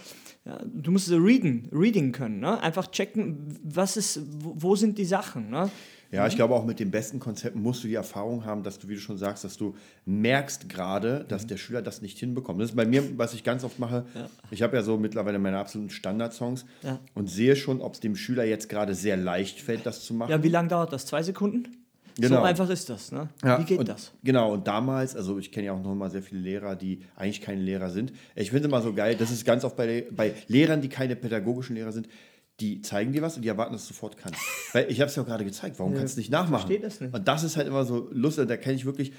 Ja, 0.46 0.60
du 0.65 0.91
musst 0.91 1.12
reading, 1.12 1.70
reading 1.72 2.12
können, 2.12 2.39
ne? 2.39 2.60
einfach 2.62 2.89
checken, 2.89 3.60
was 3.63 3.96
ist, 3.96 4.22
wo, 4.44 4.53
wo 4.56 4.75
sind 4.75 4.98
die 4.98 5.06
Sachen. 5.06 5.51
Ne? 5.51 5.70
Ja, 6.12 6.27
ich 6.27 6.36
glaube 6.36 6.53
auch 6.56 6.65
mit 6.65 6.80
den 6.80 6.91
besten 6.91 7.20
Konzepten 7.20 7.62
musst 7.62 7.84
du 7.84 7.88
die 7.88 7.94
Erfahrung 7.96 8.44
haben, 8.46 8.63
dass 8.63 8.77
du, 8.80 8.89
wie 8.89 8.96
du 8.96 9.00
schon 9.00 9.18
sagst, 9.18 9.44
dass 9.46 9.56
du 9.58 9.75
merkst 10.06 10.68
gerade, 10.68 11.25
dass 11.27 11.48
der 11.48 11.58
Schüler 11.58 11.82
das 11.82 12.01
nicht 12.01 12.18
hinbekommt. 12.20 12.60
Das 12.62 12.72
ist 12.72 12.75
bei 12.75 12.86
mir, 12.86 13.18
was 13.18 13.34
ich 13.34 13.44
ganz 13.44 13.63
oft 13.63 13.80
mache. 13.80 14.06
Ich 14.51 14.62
habe 14.62 14.75
ja 14.75 14.84
so 14.84 14.98
mittlerweile 14.98 15.39
meine 15.39 15.58
absoluten 15.58 15.89
Standardsongs 15.89 16.65
Ja. 16.84 17.00
und 17.13 17.30
sehe 17.30 17.56
schon, 17.56 17.82
ob 17.82 17.94
es 17.94 18.00
dem 18.01 18.15
Schüler 18.18 18.44
jetzt 18.44 18.68
gerade 18.68 18.94
sehr 18.94 19.15
leicht 19.15 19.62
fällt, 19.62 19.86
das 19.86 20.03
zu 20.03 20.13
machen. 20.13 20.32
Ja, 20.32 20.44
wie 20.44 20.50
lange 20.50 20.68
dauert 20.68 20.91
das? 20.91 21.06
Zwei 21.06 21.24
Sekunden? 21.24 21.63
So 22.18 22.24
Genau. 22.24 22.44
einfach 22.44 22.70
ist 22.70 22.89
das. 22.89 23.13
Ne? 23.13 23.30
Ja, 23.41 23.58
wie 23.60 23.63
geht 23.63 23.80
und, 23.80 23.88
das? 23.88 24.12
Genau, 24.22 24.51
und 24.51 24.68
damals, 24.68 25.15
also 25.15 25.39
ich 25.39 25.50
kenne 25.50 25.68
ja 25.68 25.74
auch 25.74 25.82
noch 25.82 25.96
mal 25.96 26.12
sehr 26.12 26.22
viele 26.22 26.41
Lehrer, 26.41 26.75
die 26.75 27.00
eigentlich 27.15 27.39
keine 27.39 27.62
Lehrer 27.62 27.89
sind. 27.89 28.12
Ich 28.36 28.50
finde 28.50 28.63
es 28.63 28.65
immer 28.68 28.82
so 28.82 28.94
geil, 28.94 29.15
das 29.18 29.32
ist 29.32 29.46
ganz 29.46 29.63
oft 29.63 29.77
bei, 29.77 30.06
bei 30.12 30.34
Lehrern, 30.48 30.82
die 30.82 30.89
keine 30.89 31.15
pädagogischen 31.15 31.75
Lehrer 31.77 31.94
sind, 31.94 32.10
die 32.60 32.81
zeigen 32.81 33.12
dir 33.12 33.22
was 33.22 33.36
und 33.36 33.41
die 33.43 33.48
erwarten, 33.48 33.74
dass 33.74 33.88
du 33.88 33.93
sofort 33.93 34.17
kannst. 34.17 34.39
Weil 34.74 34.91
ich 34.91 35.00
habe 35.01 35.10
es 35.10 35.15
ja 35.15 35.24
auch 35.24 35.27
gerade 35.27 35.46
gezeigt, 35.46 35.79
warum 35.79 35.96
kannst 35.96 36.15
du 36.15 36.20
nicht 36.20 36.31
nachmachen? 36.31 36.67
verstehe 36.67 36.79
das 36.79 37.00
nicht. 37.01 37.13
Und 37.13 37.27
das 37.27 37.43
ist 37.43 37.58
halt 37.58 37.67
immer 37.67 37.86
so 37.86 38.08
lustig, 38.12 38.48
da 38.48 38.58
kenne 38.58 38.75
ich 38.75 38.86
wirklich, 38.86 39.13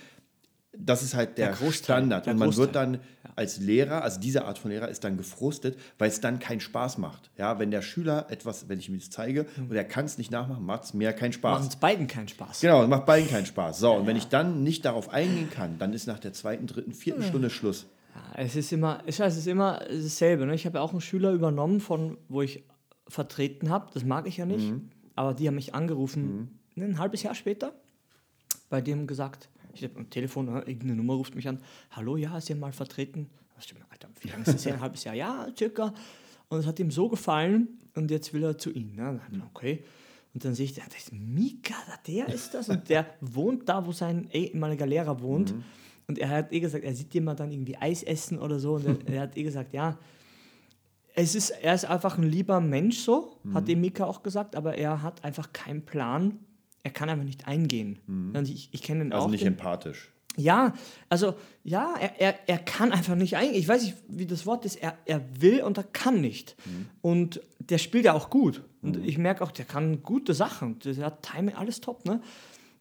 das 0.76 1.02
ist 1.02 1.14
halt 1.14 1.36
der, 1.38 1.48
Der 1.48 1.56
Großteil, 1.56 1.98
Standard. 1.98 2.26
der 2.26 2.32
und 2.32 2.38
man 2.38 2.48
Großteil. 2.48 2.64
wird 2.66 2.76
dann 2.76 3.00
als 3.34 3.58
Lehrer, 3.58 4.02
also 4.02 4.20
diese 4.20 4.44
Art 4.44 4.58
von 4.58 4.70
Lehrer 4.70 4.88
ist 4.88 5.04
dann 5.04 5.16
gefrustet, 5.16 5.76
weil 5.98 6.08
es 6.08 6.20
dann 6.20 6.38
keinen 6.38 6.60
Spaß 6.60 6.98
macht. 6.98 7.30
Ja, 7.36 7.58
wenn 7.58 7.70
der 7.70 7.82
Schüler 7.82 8.26
etwas, 8.30 8.68
wenn 8.68 8.78
ich 8.78 8.88
ihm 8.88 8.98
das 8.98 9.10
zeige 9.10 9.46
und 9.58 9.74
er 9.74 9.84
kann 9.84 10.04
es 10.06 10.18
nicht 10.18 10.30
nachmachen, 10.30 10.64
macht 10.64 10.84
es 10.84 10.94
mir 10.94 11.12
keinen 11.12 11.32
Spaß. 11.32 11.58
Machen 11.58 11.68
es 11.68 11.76
beiden 11.76 12.06
keinen 12.06 12.28
Spaß. 12.28 12.60
Genau, 12.60 12.86
macht 12.86 13.06
beiden 13.06 13.28
keinen 13.28 13.46
Spaß. 13.46 13.78
So, 13.80 13.92
und 13.92 14.06
wenn 14.06 14.16
ich 14.16 14.28
dann 14.28 14.62
nicht 14.62 14.84
darauf 14.84 15.10
eingehen 15.10 15.50
kann, 15.50 15.78
dann 15.78 15.92
ist 15.92 16.06
nach 16.06 16.18
der 16.18 16.32
zweiten, 16.32 16.66
dritten, 16.66 16.92
vierten 16.92 17.22
Stunde 17.22 17.50
Schluss. 17.50 17.86
Ja, 18.14 18.42
es 18.42 18.56
ist 18.56 18.72
immer, 18.72 19.02
ich 19.06 19.18
weiß, 19.18 19.32
es 19.32 19.40
ist 19.40 19.46
immer 19.48 19.80
dasselbe. 19.90 20.46
Ne? 20.46 20.54
Ich 20.54 20.64
habe 20.66 20.78
ja 20.78 20.82
auch 20.84 20.92
einen 20.92 21.00
Schüler 21.00 21.32
übernommen, 21.32 21.80
von 21.80 22.18
wo 22.28 22.42
ich 22.42 22.62
vertreten 23.08 23.70
habe. 23.70 23.90
Das 23.94 24.04
mag 24.04 24.26
ich 24.26 24.36
ja 24.36 24.46
nicht. 24.46 24.70
Mhm. 24.70 24.90
Aber 25.14 25.34
die 25.34 25.46
haben 25.46 25.56
mich 25.56 25.74
angerufen, 25.74 26.58
ein 26.76 26.98
halbes 26.98 27.22
Jahr 27.22 27.34
später, 27.34 27.74
bei 28.70 28.80
dem 28.80 29.06
gesagt, 29.06 29.50
ich 29.74 29.84
habe 29.84 29.96
am 29.98 30.10
Telefon, 30.10 30.46
ne, 30.46 30.58
irgendeine 30.60 30.96
Nummer 30.96 31.14
ruft 31.14 31.34
mich 31.34 31.48
an, 31.48 31.58
hallo, 31.90 32.16
ja, 32.16 32.40
Sie 32.40 32.52
haben 32.52 32.60
mal 32.60 32.72
vertreten. 32.72 33.28
Alter, 33.90 34.08
wie 34.20 34.28
lange 34.28 34.42
ist 34.42 34.54
das 34.54 34.66
her? 34.66 34.74
Ein 34.74 34.80
halbes 34.80 35.04
Jahr? 35.04 35.14
Ja, 35.14 35.46
circa. 35.56 35.94
Und 36.48 36.58
es 36.58 36.66
hat 36.66 36.80
ihm 36.80 36.90
so 36.90 37.08
gefallen 37.08 37.68
und 37.94 38.10
jetzt 38.10 38.34
will 38.34 38.42
er 38.42 38.58
zu 38.58 38.70
Ihnen. 38.70 38.96
Ne? 38.96 39.20
Gedacht, 39.30 39.50
Okay. 39.54 39.84
Und 40.34 40.44
dann 40.44 40.54
sehe 40.54 40.64
ich, 40.64 40.72
der 40.72 40.84
das 40.86 40.96
ist 40.96 41.12
Mika, 41.12 41.74
der 42.06 42.28
ist 42.28 42.54
das. 42.54 42.70
Und 42.70 42.88
der 42.88 43.06
wohnt 43.20 43.68
da, 43.68 43.86
wo 43.86 43.92
sein 43.92 44.28
ehemaliger 44.32 44.86
Lehrer 44.86 45.20
wohnt. 45.20 45.54
Und 46.08 46.18
er 46.18 46.30
hat 46.30 46.52
eh 46.52 46.60
gesagt, 46.60 46.84
er 46.84 46.94
sieht 46.94 47.12
jemand 47.12 47.40
dann 47.40 47.52
irgendwie 47.52 47.76
Eis 47.76 48.02
essen 48.02 48.38
oder 48.38 48.58
so. 48.58 48.74
Und 48.74 48.86
er, 49.08 49.14
er 49.14 49.20
hat 49.22 49.36
eh 49.36 49.42
gesagt, 49.42 49.74
ja, 49.74 49.98
es 51.14 51.34
ist, 51.34 51.50
er 51.50 51.74
ist 51.74 51.84
einfach 51.84 52.16
ein 52.18 52.24
lieber 52.24 52.60
Mensch 52.60 52.98
so, 52.98 53.38
hat 53.52 53.68
dem 53.68 53.80
Mika 53.80 54.04
auch 54.04 54.22
gesagt, 54.22 54.56
aber 54.56 54.76
er 54.76 55.02
hat 55.02 55.24
einfach 55.24 55.52
keinen 55.52 55.84
Plan. 55.84 56.38
Er 56.82 56.90
kann 56.90 57.08
einfach 57.08 57.24
nicht 57.24 57.46
eingehen. 57.46 57.98
Und 58.34 58.48
ich, 58.48 58.68
ich 58.72 58.82
kenne 58.82 59.04
ihn 59.04 59.12
Also 59.12 59.26
auch. 59.26 59.30
nicht 59.30 59.42
den, 59.42 59.48
empathisch. 59.52 60.10
ja, 60.36 60.72
also 61.08 61.34
ja, 61.64 61.94
er, 62.00 62.20
er, 62.20 62.48
er 62.48 62.58
kann 62.58 62.90
einfach 62.92 63.14
nicht 63.14 63.36
eingehen. 63.36 63.54
Ich 63.60 63.68
weiß 63.68 63.82
nicht, 63.84 63.96
wie 64.08 64.26
das 64.26 64.46
Wort 64.46 64.64
ist. 64.64 64.76
Er, 64.76 64.96
er 65.04 65.22
will 65.40 65.62
und 65.62 65.76
er 65.78 65.84
kann 65.84 66.20
nicht. 66.20 66.56
Und 67.02 67.40
der 67.60 67.78
spielt 67.78 68.04
ja 68.06 68.14
auch 68.14 68.30
gut. 68.30 68.62
Und 68.80 68.96
ich 69.06 69.16
merke 69.18 69.44
auch, 69.44 69.52
der 69.52 69.64
kann 69.64 70.02
gute 70.02 70.34
Sachen. 70.34 70.78
Der 70.80 70.96
hat 71.06 71.22
Timing, 71.22 71.54
alles 71.54 71.80
top, 71.80 72.04
ne? 72.04 72.20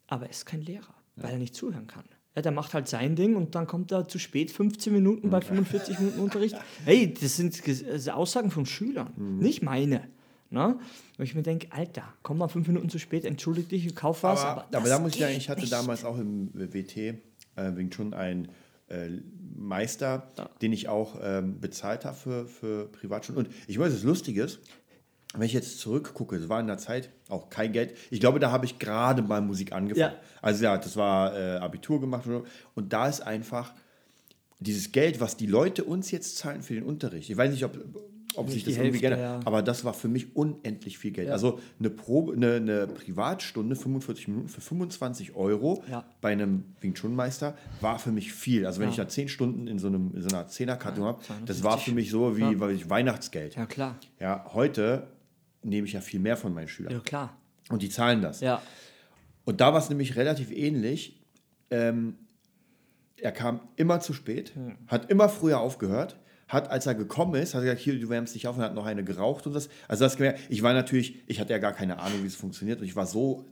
Aber 0.07 0.25
er 0.25 0.31
ist 0.31 0.45
kein 0.45 0.61
Lehrer, 0.61 0.93
weil 1.15 1.33
er 1.33 1.37
nicht 1.37 1.53
zuhören 1.55 1.85
kann. 1.87 2.05
Ja, 2.35 2.41
der 2.41 2.51
macht 2.53 2.73
halt 2.73 2.87
sein 2.87 3.15
Ding 3.15 3.35
und 3.35 3.55
dann 3.55 3.67
kommt 3.67 3.91
er 3.91 4.07
zu 4.07 4.17
spät, 4.17 4.51
15 4.51 4.93
Minuten 4.93 5.29
bei 5.29 5.41
45 5.41 5.99
Minuten 5.99 6.19
Unterricht. 6.21 6.55
Hey, 6.85 7.13
das 7.13 7.35
sind 7.35 7.61
Aussagen 8.09 8.51
von 8.51 8.65
Schülern, 8.65 9.11
nicht 9.39 9.61
meine. 9.61 10.07
Ne? 10.49 10.77
Wo 11.17 11.23
ich 11.23 11.33
mir 11.33 11.43
denke, 11.43 11.67
Alter, 11.71 12.03
komm 12.23 12.37
mal 12.37 12.49
fünf 12.49 12.67
Minuten 12.67 12.89
zu 12.89 12.99
spät, 12.99 13.23
entschuldige 13.23 13.69
dich, 13.69 13.95
kauf 13.95 14.23
was. 14.23 14.41
Aber, 14.41 14.63
aber, 14.63 14.67
das 14.71 14.89
da 14.89 14.99
muss 14.99 15.13
ich 15.13 15.21
sagen, 15.21 15.35
ich 15.35 15.49
hatte 15.49 15.61
nicht. 15.61 15.71
damals 15.71 16.03
auch 16.03 16.17
im 16.17 16.51
WT 16.53 16.97
äh, 16.97 17.15
Wing 17.55 17.89
Chun 17.89 18.13
einen 18.13 18.49
äh, 18.89 19.09
Meister, 19.55 20.27
den 20.61 20.73
ich 20.73 20.89
auch 20.89 21.17
ähm, 21.21 21.61
bezahlt 21.61 22.03
habe 22.03 22.17
für, 22.17 22.45
für 22.47 22.87
Privatstunden. 22.91 23.45
Und 23.45 23.53
ich 23.67 23.79
weiß, 23.79 23.93
das 23.93 24.03
Lustige 24.03 24.43
ist, 24.43 24.59
wenn 25.33 25.43
ich 25.45 25.53
jetzt 25.53 25.79
zurückgucke, 25.79 26.35
es 26.35 26.49
war 26.49 26.59
in 26.59 26.67
der 26.67 26.77
Zeit 26.77 27.09
auch 27.29 27.49
kein 27.49 27.71
Geld. 27.71 27.95
Ich 28.09 28.19
glaube, 28.19 28.39
da 28.39 28.51
habe 28.51 28.65
ich 28.65 28.79
gerade 28.79 29.21
mal 29.21 29.41
Musik 29.41 29.71
angefangen. 29.71 30.13
Ja. 30.13 30.19
Also 30.41 30.63
ja, 30.65 30.77
das 30.77 30.95
war 30.97 31.37
äh, 31.37 31.57
Abitur 31.57 32.01
gemacht 32.01 32.25
und, 32.25 32.31
so. 32.33 32.45
und 32.75 32.91
da 32.91 33.07
ist 33.07 33.21
einfach 33.21 33.73
dieses 34.59 34.91
Geld, 34.91 35.19
was 35.21 35.37
die 35.37 35.47
Leute 35.47 35.83
uns 35.85 36.11
jetzt 36.11 36.37
zahlen 36.37 36.61
für 36.61 36.73
den 36.73 36.83
Unterricht. 36.83 37.29
Ich 37.29 37.37
weiß 37.37 37.49
nicht, 37.51 37.63
ob, 37.63 37.77
ob 38.35 38.49
sich 38.49 38.63
das 38.63 38.75
irgendwie 38.75 38.99
geändert 38.99 39.19
ja. 39.21 39.39
aber 39.45 39.61
das 39.61 39.83
war 39.85 39.93
für 39.93 40.07
mich 40.07 40.35
unendlich 40.35 40.97
viel 40.97 41.11
Geld. 41.11 41.29
Also 41.29 41.59
eine 41.79 41.89
Probe, 41.89 42.33
eine, 42.33 42.55
eine 42.55 42.87
Privatstunde, 42.87 43.75
45 43.75 44.27
Minuten 44.27 44.49
für 44.49 44.61
25 44.61 45.35
Euro 45.35 45.83
Ja. 45.89 46.03
bei 46.19 46.31
einem 46.33 46.65
Wing 46.81 46.93
Chun 46.93 47.15
Meister 47.15 47.57
war 47.79 47.97
für 47.99 48.11
mich 48.11 48.33
viel. 48.33 48.65
Also 48.65 48.79
wenn 48.81 48.87
Ja. 48.87 48.91
ich 48.91 48.97
da 48.97 49.07
10 49.07 49.29
Stunden 49.29 49.67
in 49.67 49.79
so, 49.79 49.87
einem, 49.87 50.11
in 50.13 50.21
so 50.21 50.27
einer 50.29 50.47
Zehnerkarte 50.47 51.01
habe, 51.01 51.19
das 51.45 51.63
war 51.63 51.77
250. 51.77 51.85
für 51.85 51.95
mich 51.95 52.09
so 52.11 52.37
wie 52.37 52.41
Ja. 52.41 52.69
ich 52.69 52.89
Weihnachtsgeld. 52.89 53.55
Ja, 53.55 53.65
klar. 53.65 53.95
Ja, 54.19 54.45
heute 54.53 55.07
nehme 55.63 55.87
ich 55.87 55.93
ja 55.93 56.01
viel 56.01 56.19
mehr 56.19 56.37
von 56.37 56.53
meinen 56.53 56.67
Schülern. 56.67 56.93
Ja, 56.93 56.99
klar. 56.99 57.37
Und 57.69 57.81
die 57.81 57.89
zahlen 57.89 58.21
das. 58.21 58.41
Ja. 58.41 58.61
Und 59.45 59.61
da 59.61 59.73
war 59.73 59.79
es 59.79 59.89
nämlich 59.89 60.15
relativ 60.15 60.51
ähnlich. 60.51 61.21
Ähm, 61.69 62.17
er 63.17 63.31
kam 63.31 63.61
immer 63.75 63.99
zu 63.99 64.13
spät, 64.13 64.53
hat 64.87 65.09
immer 65.09 65.29
früher 65.29 65.59
aufgehört, 65.59 66.17
hat, 66.47 66.69
als 66.69 66.85
er 66.85 66.95
gekommen 66.95 67.35
ist, 67.35 67.53
hat 67.53 67.61
er 67.61 67.65
gesagt, 67.65 67.81
hier, 67.81 67.99
du 67.99 68.09
wärmst 68.09 68.35
dich 68.35 68.47
auf 68.47 68.57
und 68.57 68.63
hat 68.63 68.73
noch 68.73 68.85
eine 68.85 69.03
geraucht 69.03 69.47
und 69.47 69.53
das. 69.53 69.69
Also 69.87 70.03
das 70.03 70.17
gemerkt, 70.17 70.39
ich 70.49 70.63
war 70.63 70.73
natürlich, 70.73 71.21
ich 71.27 71.39
hatte 71.39 71.51
ja 71.51 71.59
gar 71.59 71.73
keine 71.73 71.99
Ahnung, 71.99 72.23
wie 72.23 72.27
es 72.27 72.35
funktioniert 72.35 72.79
und 72.79 72.85
ich 72.85 72.95
war 72.95 73.05
so, 73.05 73.45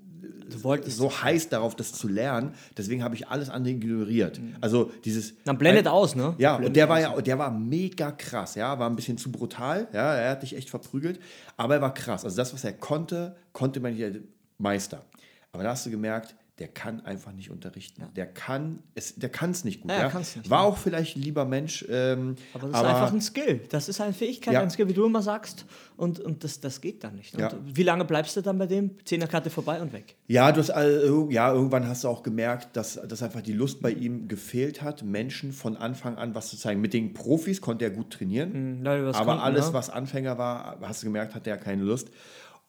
so 0.54 1.12
heiß 1.12 1.50
darauf, 1.50 1.76
das 1.76 1.94
zu 1.94 2.08
lernen, 2.08 2.54
deswegen 2.78 3.04
habe 3.04 3.16
ich 3.16 3.28
alles 3.28 3.50
andere 3.50 3.74
ignoriert. 3.74 4.40
Also 4.62 4.92
dieses... 5.06 5.34
Dann 5.46 5.58
blendet 5.58 5.88
aus, 5.88 6.16
ne? 6.16 6.36
Ja, 6.38 6.58
Blendet 6.58 6.68
und 6.70 6.76
der 6.76 6.90
war 6.90 6.98
aus. 6.98 7.04
ja, 7.04 7.22
der 7.22 7.40
war 7.40 7.52
mega 7.52 8.12
krass, 8.12 8.56
ja, 8.56 8.78
war 8.80 8.90
ein 8.90 8.96
bisschen 8.96 9.18
zu 9.18 9.32
brutal, 9.32 9.88
ja, 9.94 10.14
er 10.16 10.32
hat 10.32 10.44
dich 10.44 10.56
echt 10.56 10.70
verprügelt, 10.70 11.20
aber 11.58 11.76
er 11.76 11.82
war 11.82 11.94
krass. 11.94 12.24
Also 12.24 12.38
das, 12.38 12.54
was 12.54 12.64
er 12.64 12.74
konnte, 12.74 13.36
konnte 13.54 13.80
man 13.80 13.94
nicht 13.94 14.22
Meister. 14.58 15.04
Aber 15.52 15.64
da 15.64 15.72
hast 15.72 15.86
du 15.86 15.90
gemerkt, 15.90 16.36
der 16.60 16.68
kann 16.68 17.06
einfach 17.06 17.32
nicht 17.32 17.50
unterrichten. 17.50 18.04
Der 18.16 18.26
kann 18.28 18.80
es, 18.94 19.16
der 19.16 19.30
kann 19.30 19.52
es 19.52 19.64
nicht 19.64 19.82
gut. 19.82 19.92
Ja, 19.92 20.10
Ja, 20.10 20.20
nicht, 20.20 20.50
war 20.50 20.64
ja. 20.64 20.68
auch 20.68 20.78
vielleicht 20.78 21.16
ein 21.16 21.22
lieber 21.22 21.46
Mensch, 21.46 21.86
ähm, 21.90 22.36
Aber 22.54 22.68
das 22.68 22.82
ist 22.82 22.86
einfach 22.86 23.14
ein 23.14 23.22
Skill. 23.22 23.62
Das 23.70 23.88
ist 23.90 24.02
eine 24.02 24.14
Fähigkeit, 24.14 24.54
Ja. 24.54 24.62
ein 24.62 24.70
Skill, 24.70 24.90
wie 24.90 24.94
du 24.94 25.06
immer 25.06 25.22
sagst. 25.22 25.66
Und, 25.96 26.20
und 26.20 26.44
das, 26.44 26.60
das 26.60 26.82
geht 26.82 27.04
dann 27.04 27.16
nicht. 27.16 27.38
Ja. 27.40 27.52
Wie 27.66 27.84
lange 27.84 28.06
bleibst 28.06 28.36
du 28.38 28.42
dann 28.42 28.58
bei 28.58 28.68
dem? 28.68 28.92
Zehnerkarte 29.06 29.50
vorbei 29.50 29.82
und 29.82 29.94
weg. 29.94 30.16
Ja, 30.28 30.52
du 30.52 30.60
hast, 30.60 30.70
also, 30.70 31.30
ja, 31.30 31.52
irgendwann 31.54 31.88
hast 31.88 32.04
du 32.04 32.10
auch 32.10 32.24
gemerkt, 32.24 32.76
dass, 32.76 33.00
dass 33.08 33.24
einfach 33.24 33.42
die 33.42 33.54
Lust 33.54 33.82
bei 33.82 33.92
ihm 33.92 34.28
gefehlt 34.28 34.82
hat, 34.82 35.04
Menschen 35.04 35.54
von 35.54 35.78
Anfang 35.78 36.18
an 36.18 36.36
was 36.36 36.50
zu 36.50 36.58
zeigen. 36.58 36.82
Mit 36.82 36.94
den 36.94 37.14
Profis 37.14 37.62
konnte 37.62 37.86
er 37.86 37.92
gut 37.92 38.12
trainieren, 38.12 38.84
Leute, 38.84 39.06
was 39.08 39.16
aber 39.16 39.26
konnten, 39.32 39.44
alles, 39.44 39.68
ne? 39.68 39.74
was 39.74 39.90
Anfänger 39.90 40.38
war, 40.38 40.78
hast 40.82 41.04
du 41.04 41.08
gemerkt, 41.08 41.36
hat 41.36 41.48
er 41.48 41.58
keine 41.58 41.84
Lust. 41.84 42.10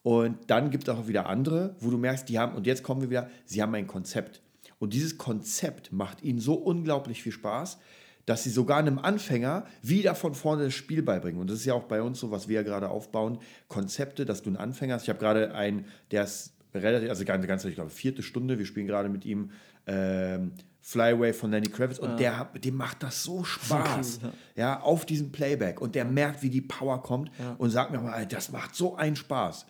Und 0.03 0.37
dann 0.47 0.71
gibt 0.71 0.87
es 0.87 0.93
auch 0.93 1.07
wieder 1.07 1.27
andere, 1.27 1.75
wo 1.79 1.89
du 1.91 1.97
merkst, 1.97 2.27
die 2.27 2.39
haben, 2.39 2.55
und 2.55 2.65
jetzt 2.65 2.81
kommen 2.83 3.01
wir 3.01 3.09
wieder, 3.09 3.29
sie 3.45 3.61
haben 3.61 3.73
ein 3.75 3.87
Konzept. 3.87 4.41
Und 4.79 4.93
dieses 4.93 5.17
Konzept 5.19 5.91
macht 5.91 6.23
ihnen 6.23 6.39
so 6.39 6.55
unglaublich 6.55 7.21
viel 7.21 7.31
Spaß, 7.31 7.77
dass 8.25 8.43
sie 8.43 8.49
sogar 8.49 8.77
einem 8.77 8.97
Anfänger 8.99 9.65
wieder 9.83 10.15
von 10.15 10.33
vorne 10.33 10.65
das 10.65 10.73
Spiel 10.73 11.03
beibringen. 11.03 11.39
Und 11.39 11.49
das 11.49 11.57
ist 11.59 11.65
ja 11.65 11.73
auch 11.75 11.83
bei 11.83 12.01
uns 12.01 12.19
so, 12.19 12.31
was 12.31 12.47
wir 12.47 12.55
ja 12.55 12.63
gerade 12.63 12.89
aufbauen, 12.89 13.37
Konzepte, 13.67 14.25
dass 14.25 14.41
du 14.41 14.49
einen 14.49 14.57
Anfänger 14.57 14.95
hast. 14.95 15.03
Ich 15.03 15.09
habe 15.09 15.19
gerade 15.19 15.53
einen, 15.53 15.85
der 16.11 16.23
ist 16.23 16.53
relativ, 16.73 17.09
also 17.09 17.25
ganz, 17.25 17.45
ganz, 17.45 17.65
ich 17.65 17.75
glaube, 17.75 17.89
vierte 17.91 18.23
Stunde, 18.23 18.57
wir 18.57 18.65
spielen 18.65 18.87
gerade 18.87 19.09
mit 19.09 19.25
ihm 19.25 19.51
ähm, 19.87 20.53
Flyway 20.81 21.33
von 21.33 21.51
Lenny 21.51 21.67
Kravitz 21.67 21.99
und 21.99 22.19
der, 22.19 22.37
hat- 22.39 22.63
dem 22.63 22.75
macht 22.75 23.03
das 23.03 23.23
so 23.23 23.43
Spaß, 23.43 24.19
cool, 24.23 24.31
ja. 24.55 24.79
auf 24.79 25.05
diesem 25.05 25.31
Playback 25.31 25.79
und 25.81 25.93
der 25.95 26.05
merkt, 26.05 26.41
wie 26.41 26.49
die 26.49 26.61
Power 26.61 27.03
kommt 27.03 27.29
und 27.59 27.69
sagt 27.69 27.91
mir 27.91 27.99
mal, 27.99 28.13
"Alter, 28.13 28.35
das 28.37 28.51
macht 28.51 28.75
so 28.75 28.95
einen 28.95 29.15
Spaß. 29.15 29.65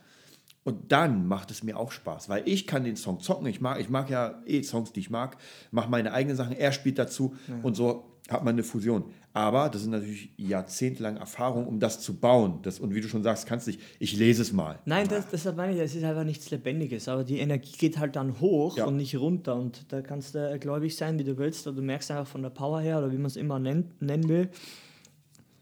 Und 0.64 0.92
dann 0.92 1.28
macht 1.28 1.50
es 1.52 1.64
mir 1.64 1.78
auch 1.78 1.92
Spaß, 1.92 2.30
weil 2.30 2.44
ich 2.48 2.68
kann 2.68 2.84
den 2.84 2.96
Song 2.96 3.20
zocken. 3.20 3.48
Ich 3.48 3.62
mag, 3.62 3.80
ich 3.80 3.90
mag 3.90 4.10
ja 4.10 4.42
eh 4.46 4.62
Songs, 4.62 4.92
die 4.94 5.00
ich 5.00 5.10
mag, 5.10 5.38
mache 5.72 5.90
meine 5.90 6.14
eigenen 6.14 6.38
Sachen, 6.38 6.56
er 6.56 6.72
spielt 6.72 7.00
dazu 7.00 7.36
und 7.64 7.76
so 7.76 8.06
hat 8.30 8.44
man 8.44 8.54
eine 8.54 8.64
Fusion. 8.64 9.06
Aber 9.34 9.70
das 9.70 9.82
sind 9.82 9.92
natürlich 9.92 10.30
jahrzehntelang 10.38 11.18
Erfahrung, 11.18 11.66
um 11.66 11.80
das 11.80 12.00
zu 12.02 12.16
bauen. 12.20 12.60
Das, 12.64 12.80
und 12.80 12.94
wie 12.94 13.02
du 13.02 13.08
schon 13.08 13.24
sagst, 13.24 13.46
kannst 13.48 13.66
nicht, 13.68 13.80
ich 13.98 14.16
lese 14.18 14.42
es 14.42 14.52
mal. 14.54 14.80
Nein, 14.86 15.08
das, 15.08 15.28
deshalb 15.30 15.56
meine 15.58 15.74
ich, 15.74 15.80
es 15.80 15.96
ist 15.96 16.04
einfach 16.04 16.26
nichts 16.26 16.52
Lebendiges. 16.52 17.08
Aber 17.08 17.24
die 17.24 17.40
Energie 17.40 17.72
geht 17.78 17.98
halt 17.98 18.16
dann 18.18 18.40
hoch 18.42 18.78
Ja. 18.78 18.86
und 18.86 18.98
nicht 18.98 19.16
runter. 19.18 19.56
Und 19.56 19.92
da 19.92 20.02
kannst 20.02 20.36
du 20.36 20.60
gläubig 20.60 20.96
sein, 20.98 21.18
wie 21.18 21.24
du 21.24 21.38
willst. 21.38 21.66
Oder 21.66 21.78
du 21.78 21.82
merkst 21.82 22.12
einfach 22.12 22.28
von 22.28 22.42
der 22.44 22.50
Power 22.50 22.82
her, 22.82 22.98
oder 23.00 23.10
wie 23.12 23.16
man 23.18 23.28
es 23.28 23.38
immer 23.38 23.58
nennt, 23.58 24.02
nennen 24.02 24.28
will, 24.28 24.50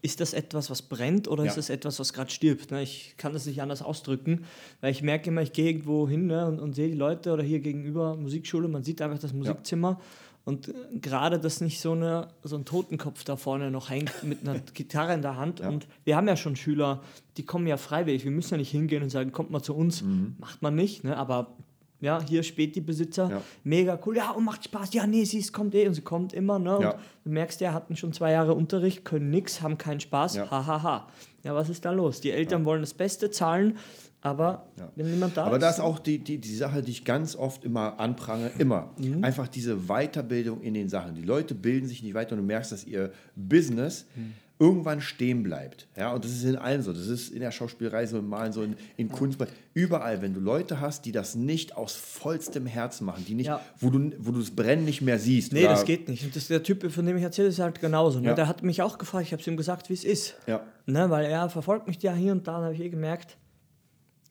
ist 0.02 0.20
das 0.20 0.32
etwas, 0.32 0.70
was 0.70 0.82
brennt 0.82 1.28
oder 1.28 1.44
Ja. 1.44 1.50
ist 1.50 1.58
das 1.58 1.70
etwas, 1.70 1.98
was 2.00 2.12
gerade 2.12 2.30
stirbt? 2.30 2.70
Ne? 2.70 2.82
Ich 2.82 3.14
kann 3.18 3.32
das 3.32 3.46
nicht 3.46 3.60
anders 3.60 3.82
ausdrücken, 3.82 4.44
weil 4.80 4.92
ich 4.92 5.02
merke 5.02 5.28
immer, 5.30 5.42
ich 5.42 5.52
gehe 5.52 5.66
irgendwo 5.68 6.08
hin 6.08 6.26
ne, 6.26 6.46
und, 6.46 6.58
und 6.58 6.74
sehe 6.74 6.88
die 6.88 6.96
Leute 6.96 7.32
oder 7.32 7.42
hier 7.42 7.60
gegenüber 7.60 8.16
Musikschule, 8.16 8.68
man 8.68 8.82
sieht 8.82 9.02
einfach 9.02 9.18
das 9.18 9.32
Musikzimmer 9.32 10.00
und 10.44 10.68
äh, 10.68 10.72
gerade, 11.00 11.38
dass 11.38 11.60
nicht 11.60 11.80
so, 11.80 11.92
eine, 11.92 12.28
so 12.42 12.56
ein 12.56 12.64
Totenkopf 12.64 13.24
da 13.24 13.36
vorne 13.36 13.70
noch 13.70 13.90
hängt 13.90 14.24
mit 14.24 14.40
einer 14.48 14.58
Gitarre 14.74 15.12
in 15.12 15.22
der 15.22 15.36
Hand 15.36 15.60
und 15.60 15.86
wir 16.04 16.16
haben 16.16 16.28
ja 16.28 16.36
schon 16.36 16.56
Schüler, 16.56 17.02
die 17.36 17.44
kommen 17.44 17.66
ja 17.66 17.76
freiwillig, 17.76 18.24
wir 18.24 18.30
müssen 18.30 18.54
ja 18.54 18.58
nicht 18.58 18.70
hingehen 18.70 19.02
und 19.02 19.10
sagen, 19.10 19.32
kommt 19.32 19.50
mal 19.50 19.62
zu 19.62 19.74
uns, 19.74 20.02
macht 20.38 20.62
man 20.62 20.74
nicht, 20.74 21.04
ne? 21.04 21.16
aber 21.16 21.56
ja, 22.00 22.20
hier 22.26 22.42
spät 22.42 22.74
die 22.76 22.80
Besitzer, 22.80 23.28
Ja. 23.30 23.42
mega 23.64 23.98
cool, 24.06 24.16
ja, 24.16 24.30
und 24.30 24.44
macht 24.44 24.64
Spaß, 24.64 24.92
ja, 24.94 25.06
nee, 25.06 25.24
sie 25.24 25.38
ist- 25.38 25.52
kommt 25.52 25.74
eh 25.74 25.86
und 25.86 25.94
sie 25.94 26.00
kommt 26.02 26.32
immer, 26.32 26.58
ne? 26.58 26.76
Und 26.76 26.82
Ja. 26.82 26.94
du 27.24 27.30
merkst 27.30 27.60
ja, 27.60 27.72
hatten 27.72 27.96
schon 27.96 28.12
zwei 28.12 28.32
Jahre 28.32 28.54
Unterricht, 28.54 29.04
können 29.04 29.30
nix, 29.30 29.60
haben 29.62 29.76
keinen 29.78 30.00
Spaß, 30.00 30.36
Ja. 30.36 30.50
hahaha. 30.50 30.66
Ha, 30.66 30.82
ha. 30.82 31.08
Ja, 31.44 31.54
was 31.54 31.68
ist 31.68 31.84
da 31.84 31.90
los? 31.92 32.20
Die 32.20 32.30
Eltern 32.30 32.64
wollen 32.64 32.82
das 32.82 32.92
Beste 32.94 33.30
zahlen, 33.30 33.78
aber 34.20 34.66
wenn 34.96 35.10
niemand 35.10 35.36
da 35.36 35.44
Aber 35.44 35.56
ist. 35.56 35.62
das 35.62 35.74
ist 35.78 35.80
auch 35.80 35.98
die, 35.98 36.18
die, 36.18 36.36
die 36.38 36.54
Sache, 36.54 36.82
die 36.82 36.90
ich 36.90 37.04
ganz 37.06 37.34
oft 37.34 37.64
immer 37.64 37.98
anprange, 37.98 38.50
immer. 38.58 38.90
Mhm. 38.98 39.24
Einfach 39.24 39.48
diese 39.48 39.88
Weiterbildung 39.88 40.60
in 40.60 40.74
den 40.74 40.88
Sachen. 40.90 41.14
Die 41.14 41.22
Leute 41.22 41.54
bilden 41.54 41.86
sich 41.88 42.02
nicht 42.02 42.12
weiter 42.14 42.32
und 42.32 42.38
du 42.38 42.44
merkst, 42.46 42.72
dass 42.72 42.84
ihr 42.84 43.10
Business 43.36 44.04
Mhm. 44.14 44.34
Irgendwann 44.60 45.00
stehen 45.00 45.42
bleibt. 45.42 45.88
Ja, 45.96 46.12
und 46.12 46.22
das 46.24 46.30
ist 46.32 46.44
in 46.44 46.54
allen 46.56 46.82
so. 46.82 46.92
Das 46.92 47.06
ist 47.06 47.30
in 47.32 47.40
der 47.40 47.50
Schauspielerei 47.50 48.06
so, 48.06 48.18
im 48.18 48.28
Malen 48.28 48.52
so, 48.52 48.62
in, 48.62 48.76
in 48.98 49.08
Kunst. 49.08 49.38
Überall, 49.74 50.20
wenn 50.22 50.34
du 50.34 50.40
Leute 50.40 50.80
hast, 50.80 51.06
die 51.06 51.12
das 51.12 51.34
nicht 51.34 51.76
aus 51.76 51.94
vollstem 51.96 52.66
Herzen 52.66 53.06
machen, 53.06 53.24
die 53.26 53.34
nicht, 53.34 53.46
Ja. 53.46 53.60
wo 53.78 53.88
du 53.90 54.12
wo 54.18 54.30
du 54.32 54.38
das 54.40 54.50
Brennen 54.50 54.84
nicht 54.84 55.00
mehr 55.00 55.18
siehst. 55.18 55.52
Nee, 55.52 55.62
das 55.64 55.84
geht 55.86 56.08
nicht. 56.08 56.24
Und 56.24 56.36
das, 56.36 56.46
der 56.48 56.62
Typ, 56.62 56.92
von 56.92 57.06
dem 57.06 57.16
ich 57.16 57.22
erzähle, 57.22 57.48
ist 57.48 57.58
halt 57.58 57.80
genauso. 57.80 58.20
Ne? 58.20 58.28
Ja. 58.28 58.34
Der 58.34 58.46
hat 58.48 58.62
mich 58.62 58.82
auch 58.82 58.98
gefragt, 58.98 59.26
ich 59.26 59.32
habe 59.32 59.42
ihm 59.42 59.56
gesagt, 59.56 59.88
wie 59.88 59.94
es 59.94 60.04
ist. 60.04 60.36
Ja. 60.46 60.62
Ne? 60.86 61.08
Weil 61.10 61.24
er 61.24 61.48
verfolgt 61.48 61.88
mich 61.88 62.00
ja 62.02 62.12
hier 62.14 62.32
und 62.32 62.46
da, 62.46 62.60
habe 62.62 62.74
ich 62.74 62.80
eh 62.80 62.90
gemerkt, 62.90 63.38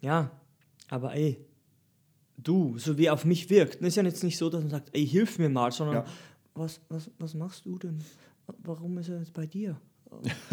ja, 0.02 0.30
aber 0.90 1.14
ey, 1.16 1.38
du, 2.38 2.78
so 2.78 2.98
wie 2.98 3.06
er 3.08 3.14
auf 3.14 3.26
mich 3.26 3.50
wirkt. 3.50 3.82
ne, 3.82 3.88
Ist 3.88 3.96
ja 3.98 4.04
jetzt 4.04 4.24
nicht 4.24 4.38
so, 4.38 4.50
dass 4.50 4.62
man 4.62 4.70
sagt, 4.70 4.90
ey, 4.94 5.06
hilf 5.06 5.40
mir 5.40 5.50
mal, 5.50 5.72
sondern 5.72 5.96
Ja. 5.98 6.06
was, 6.54 6.80
was, 6.90 7.10
was 7.18 7.34
machst 7.34 7.66
du 7.66 7.78
denn? 7.80 8.00
Warum 8.64 8.98
ist 9.00 9.10
er 9.10 9.20
jetzt 9.20 9.34
bei 9.34 9.46
dir? 9.46 9.76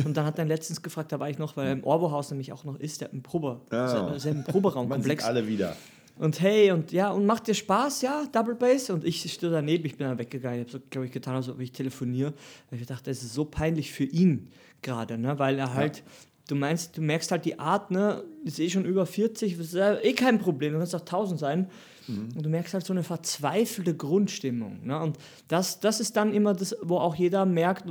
Und 0.04 0.16
dann 0.16 0.26
hat 0.26 0.38
er 0.38 0.44
letztens 0.44 0.82
gefragt, 0.82 1.12
da 1.12 1.18
war 1.20 1.28
ich 1.30 1.38
noch, 1.38 1.56
weil 1.56 1.66
er 1.66 1.72
im 1.72 1.84
Orbo-Haus 1.84 2.30
nämlich 2.30 2.52
auch 2.52 2.64
noch 2.64 2.78
ist, 2.78 3.00
der 3.00 3.08
hat 3.08 3.12
einen 3.12 3.22
Probe, 3.22 3.60
Ah. 3.70 4.18
selben 4.18 4.40
Man 4.40 4.46
Proberaumkomplex. 4.46 5.22
sieht 5.22 5.28
alle 5.28 5.46
wieder. 5.48 5.76
Und 6.18 6.40
hey, 6.40 6.70
und 6.72 6.92
ja, 6.92 7.10
und 7.10 7.26
macht 7.26 7.46
dir 7.46 7.54
Spaß, 7.54 8.00
ja, 8.02 8.24
Double 8.32 8.54
Bass? 8.54 8.88
Und 8.90 9.04
ich 9.04 9.30
stehe 9.30 9.52
daneben, 9.52 9.84
ich 9.84 9.96
bin 9.96 10.06
dann 10.06 10.18
weggegangen, 10.18 10.60
ich 10.60 10.66
habe 10.66 10.72
so, 10.78 10.86
glaube 10.88 11.06
ich, 11.06 11.12
getan, 11.12 11.34
als 11.34 11.48
ob 11.48 11.60
ich 11.60 11.72
telefoniere. 11.72 12.32
Weil 12.70 12.80
ich 12.80 12.86
dachte, 12.86 13.10
es 13.10 13.22
ist 13.22 13.34
so 13.34 13.44
peinlich 13.44 13.92
für 13.92 14.04
ihn 14.04 14.48
gerade, 14.82 15.18
ne? 15.18 15.38
Weil 15.38 15.58
er 15.58 15.74
halt, 15.74 16.02
du 16.48 16.54
meinst, 16.54 16.96
du 16.96 17.02
merkst 17.02 17.30
halt 17.32 17.44
die 17.44 17.58
Art, 17.58 17.90
ne? 17.90 18.24
Ist 18.44 18.58
eh 18.60 18.70
schon 18.70 18.86
über 18.86 19.04
40, 19.04 19.58
ist 19.58 19.74
ja 19.74 19.98
eh 19.98 20.14
kein 20.14 20.38
Problem, 20.38 20.72
du 20.72 20.78
kannst 20.78 20.94
auch 20.94 21.00
1000 21.00 21.38
sein. 21.40 21.68
Und 22.08 22.40
du 22.40 22.48
merkst 22.48 22.72
halt 22.72 22.86
so 22.86 22.92
eine 22.92 23.02
verzweifelte 23.02 23.94
Grundstimmung. 23.96 24.86
Ne? 24.86 24.96
Und 25.00 25.18
das, 25.48 25.80
das 25.80 25.98
ist 25.98 26.16
dann 26.16 26.32
immer 26.32 26.54
das, 26.54 26.76
wo 26.80 26.98
auch 26.98 27.16
jeder 27.16 27.44
merkt, 27.44 27.84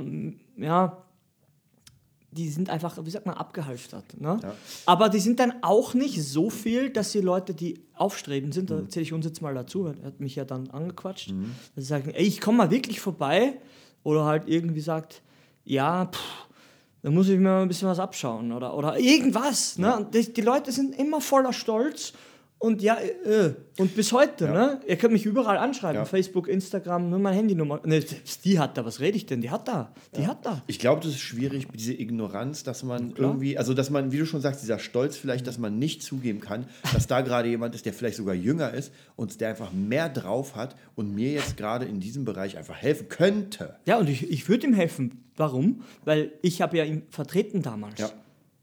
ja, 0.56 1.04
die 2.30 2.48
sind 2.48 2.70
einfach, 2.70 2.98
wie 3.04 3.10
sagt 3.10 3.26
man, 3.26 3.34
abgehalftert. 3.34 4.20
Ne? 4.20 4.38
Ja. 4.42 4.54
Aber 4.84 5.08
die 5.08 5.20
sind 5.20 5.40
dann 5.40 5.54
auch 5.62 5.94
nicht 5.94 6.22
so 6.22 6.50
viel, 6.50 6.90
dass 6.90 7.12
die 7.12 7.20
Leute, 7.20 7.54
die 7.54 7.80
aufstrebend 7.94 8.52
sind, 8.52 8.70
da 8.70 8.88
zähle 8.88 9.04
ich 9.04 9.12
uns 9.12 9.24
jetzt 9.24 9.40
mal 9.40 9.54
dazu, 9.54 9.84
weil 9.84 9.98
er 9.98 10.06
hat 10.06 10.20
mich 10.20 10.36
ja 10.36 10.44
dann 10.44 10.68
angequatscht, 10.70 11.30
dass 11.74 11.84
sie 11.84 11.88
sagen, 11.88 12.10
ey, 12.10 12.26
ich 12.26 12.40
komme 12.40 12.58
mal 12.58 12.70
wirklich 12.70 13.00
vorbei. 13.00 13.58
Oder 14.02 14.24
halt 14.24 14.48
irgendwie 14.48 14.80
sagt, 14.80 15.22
ja, 15.64 16.06
pff, 16.06 16.20
da 17.02 17.10
muss 17.10 17.28
ich 17.28 17.38
mir 17.38 17.44
mal 17.44 17.62
ein 17.62 17.68
bisschen 17.68 17.88
was 17.88 17.98
abschauen 17.98 18.52
oder, 18.52 18.76
oder 18.76 18.98
irgendwas. 18.98 19.78
Ne? 19.78 20.06
Die, 20.12 20.32
die 20.32 20.40
Leute 20.40 20.72
sind 20.72 20.96
immer 20.98 21.20
voller 21.20 21.52
Stolz 21.52 22.12
und 22.58 22.80
ja, 22.80 22.96
äh, 22.98 23.52
und 23.78 23.94
bis 23.94 24.12
heute, 24.12 24.46
Ja. 24.46 24.52
ne? 24.52 24.80
Ihr 24.88 24.96
könnt 24.96 25.12
mich 25.12 25.26
überall 25.26 25.58
anschreiben, 25.58 25.96
Ja. 26.00 26.04
Facebook, 26.06 26.48
Instagram, 26.48 27.10
nur 27.10 27.18
meine 27.18 27.36
Handynummer. 27.36 27.80
Ne, 27.84 28.02
die 28.44 28.58
hat 28.58 28.78
da, 28.78 28.84
was 28.86 29.00
rede 29.00 29.16
ich 29.16 29.26
denn? 29.26 29.42
Die 29.42 29.50
hat 29.50 29.68
da, 29.68 29.92
die 30.16 30.26
hat 30.26 30.46
da. 30.46 30.62
Ich 30.66 30.78
glaube, 30.78 31.02
das 31.02 31.12
ist 31.12 31.20
schwierig, 31.20 31.68
diese 31.74 31.92
Ignoranz, 31.92 32.62
dass 32.64 32.82
man 32.82 33.12
irgendwie, 33.16 33.58
also 33.58 33.74
dass 33.74 33.90
man, 33.90 34.10
wie 34.10 34.18
du 34.18 34.24
schon 34.26 34.40
sagst, 34.40 34.62
dieser 34.62 34.78
Stolz 34.78 35.16
vielleicht, 35.18 35.46
dass 35.46 35.58
man 35.58 35.78
nicht 35.78 36.02
zugeben 36.02 36.40
kann, 36.40 36.66
dass 36.94 37.06
da 37.06 37.20
gerade 37.20 37.48
jemand 37.48 37.74
ist, 37.74 37.84
der 37.84 37.92
vielleicht 37.92 38.16
sogar 38.16 38.34
jünger 38.34 38.72
ist 38.72 38.90
und 39.16 39.38
der 39.40 39.50
einfach 39.50 39.72
mehr 39.72 40.08
drauf 40.08 40.56
hat 40.56 40.76
und 40.94 41.14
mir 41.14 41.32
jetzt 41.32 41.56
gerade 41.58 41.84
in 41.84 42.00
diesem 42.00 42.24
Bereich 42.24 42.56
einfach 42.56 42.76
helfen 42.76 43.08
könnte. 43.08 43.76
Ja, 43.84 43.98
und 43.98 44.08
ich, 44.08 44.30
ich 44.30 44.48
würde 44.48 44.66
ihm 44.66 44.72
helfen. 44.74 45.22
Warum? 45.36 45.82
Weil 46.06 46.32
ich 46.40 46.62
habe 46.62 46.78
ja 46.78 46.84
ihn 46.84 47.02
vertreten 47.10 47.60
damals. 47.60 48.00
Ja. 48.00 48.10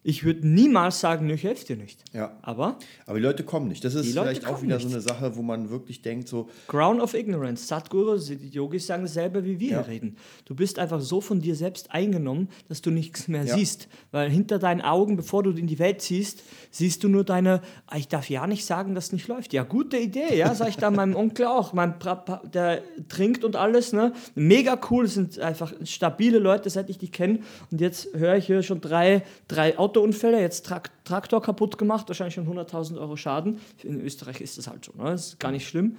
Ich 0.05 0.25
würde 0.25 0.45
niemals 0.47 0.99
sagen, 0.99 1.27
"Nö, 1.27 1.33
ich 1.33 1.43
helfe 1.43 1.65
dir 1.65 1.77
nicht. 1.77 2.03
Ja. 2.13 2.37
Aber 2.41 2.77
Aber 3.05 3.17
die 3.17 3.23
Leute 3.23 3.43
kommen 3.43 3.67
nicht. 3.69 3.83
Das 3.85 3.95
ist 3.95 4.11
vielleicht 4.11 4.45
auch 4.45 4.61
wieder 4.61 4.75
nicht. 4.75 4.87
so 4.87 4.93
eine 4.93 5.01
Sache, 5.01 5.35
wo 5.37 5.41
man 5.41 5.69
wirklich 5.69 6.01
denkt, 6.01 6.27
so, 6.27 6.49
Ground 6.67 7.01
of 7.01 7.13
Ignorance. 7.13 7.65
Sadhguru, 7.67 8.17
die 8.17 8.49
Yogis 8.49 8.85
sagen 8.87 9.03
dasselbe, 9.03 9.45
wie 9.45 9.59
wir 9.59 9.69
Ja. 9.71 9.83
hier 9.85 9.87
reden. 9.93 10.17
Du 10.45 10.55
bist 10.55 10.77
einfach 10.77 10.99
so 10.99 11.21
von 11.21 11.39
dir 11.39 11.55
selbst 11.55 11.91
eingenommen, 11.91 12.49
dass 12.67 12.81
du 12.81 12.91
nichts 12.91 13.27
mehr 13.29 13.43
Ja. 13.45 13.55
siehst. 13.55 13.87
Weil 14.11 14.29
hinter 14.29 14.59
deinen 14.59 14.81
Augen, 14.81 15.15
bevor 15.15 15.41
du 15.43 15.51
in 15.51 15.67
die 15.67 15.79
Welt 15.79 16.01
siehst, 16.01 16.43
siehst 16.69 17.03
du 17.03 17.07
nur 17.07 17.23
deine, 17.23 17.61
"Ah, 17.87 17.97
ich 17.97 18.09
darf 18.09 18.29
ja 18.29 18.45
nicht 18.45 18.65
sagen, 18.65 18.95
dass 18.95 19.13
nicht 19.13 19.27
läuft. 19.29 19.53
Ja, 19.53 19.63
gute 19.63 19.97
Idee, 19.97 20.35
ja, 20.37 20.53
sag 20.53 20.67
ich 20.69 20.77
da 20.77 20.91
meinem 20.91 21.15
Onkel 21.15 21.45
auch. 21.45 21.71
Mein 21.73 21.97
Papa, 21.99 22.41
der 22.53 22.81
trinkt 23.07 23.43
und 23.45 23.55
alles, 23.55 23.93
ne? 23.93 24.11
Mega 24.35 24.77
cool, 24.91 25.05
das 25.05 25.13
sind 25.13 25.39
einfach 25.39 25.71
stabile 25.85 26.39
Leute, 26.39 26.69
seit 26.69 26.89
ich 26.89 26.97
die 26.97 27.09
kenne. 27.09 27.39
Und 27.71 27.79
jetzt 27.79 28.09
höre 28.13 28.35
ich 28.35 28.47
hier 28.47 28.63
schon 28.63 28.81
drei, 28.81 29.23
drei 29.47 29.77
Autounfälle, 29.93 30.41
jetzt 30.41 30.65
Trak 30.65 30.91
Traktor 31.05 31.41
kaputt 31.41 31.77
gemacht, 31.77 32.07
wahrscheinlich 32.07 32.35
schon 32.35 32.47
100.000 32.47 32.97
Euro 32.99 33.15
Schaden. 33.15 33.59
In 33.83 34.01
Österreich 34.01 34.41
ist 34.41 34.57
das 34.57 34.67
halt 34.67 34.85
so, 34.85 34.93
ne? 34.93 35.05
Das 35.05 35.27
ist 35.27 35.39
gar 35.39 35.51
nicht 35.51 35.67
schlimm. 35.67 35.97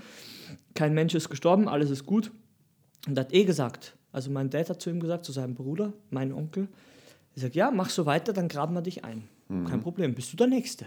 Kein 0.75 0.95
Mensch 0.95 1.15
ist 1.15 1.31
gestorben, 1.31 1.69
alles 1.69 1.91
ist 1.91 2.05
gut. 2.07 2.33
Und 3.07 3.19
hat 3.19 3.33
eh 3.33 3.45
gesagt, 3.45 3.97
also 4.13 4.31
mein 4.31 4.51
Dad 4.51 4.71
hat 4.71 4.81
zu 4.81 4.91
ihm 4.91 5.01
gesagt, 5.01 5.25
zu 5.25 5.33
seinem 5.33 5.55
Bruder, 5.55 5.93
mein 6.11 6.33
Onkel, 6.33 6.69
er 7.37 7.43
sagt, 7.43 7.55
ja, 7.55 7.71
mach 7.71 7.91
so 7.91 8.07
weiter, 8.07 8.33
dann 8.33 8.49
graben 8.49 8.75
wir 8.75 8.83
dich 8.83 9.05
ein. 9.05 9.29
Kein 9.69 9.83
Problem, 9.83 10.15
bist 10.15 10.33
du 10.33 10.37
der 10.37 10.47
Nächste. 10.47 10.87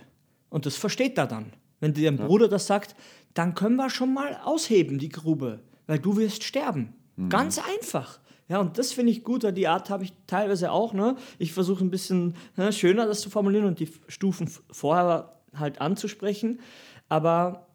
Und 0.49 0.65
das 0.65 0.75
versteht 0.75 1.17
er 1.17 1.27
dann. 1.27 1.53
Wenn 1.79 1.93
dir 1.93 2.11
dein 2.11 2.25
Bruder 2.25 2.47
das 2.47 2.67
sagt, 2.67 2.95
dann 3.33 3.53
können 3.53 3.75
wir 3.75 3.89
schon 3.89 4.13
mal 4.13 4.39
ausheben, 4.43 4.97
die 4.97 5.09
Grube, 5.09 5.59
weil 5.85 5.99
du 5.99 6.17
wirst 6.17 6.43
sterben. 6.43 6.95
Ganz 7.29 7.59
einfach. 7.59 8.19
Ja, 8.49 8.59
und 8.59 8.77
das 8.77 8.93
finde 8.93 9.11
ich 9.11 9.23
gut, 9.23 9.43
weil 9.43 9.53
die 9.53 9.67
Art 9.67 9.89
habe 9.89 10.03
ich 10.03 10.13
teilweise 10.25 10.71
auch. 10.71 10.93
Ne? 10.93 11.15
Ich 11.37 11.53
versuche 11.53 11.83
ein 11.83 11.91
bisschen 11.91 12.35
ne, 12.55 12.71
schöner 12.71 13.05
das 13.05 13.21
zu 13.21 13.29
formulieren 13.29 13.65
und 13.65 13.79
die 13.79 13.89
Stufen 14.07 14.49
vorher 14.71 15.37
halt 15.53 15.81
anzusprechen. 15.81 16.61
Aber 17.09 17.67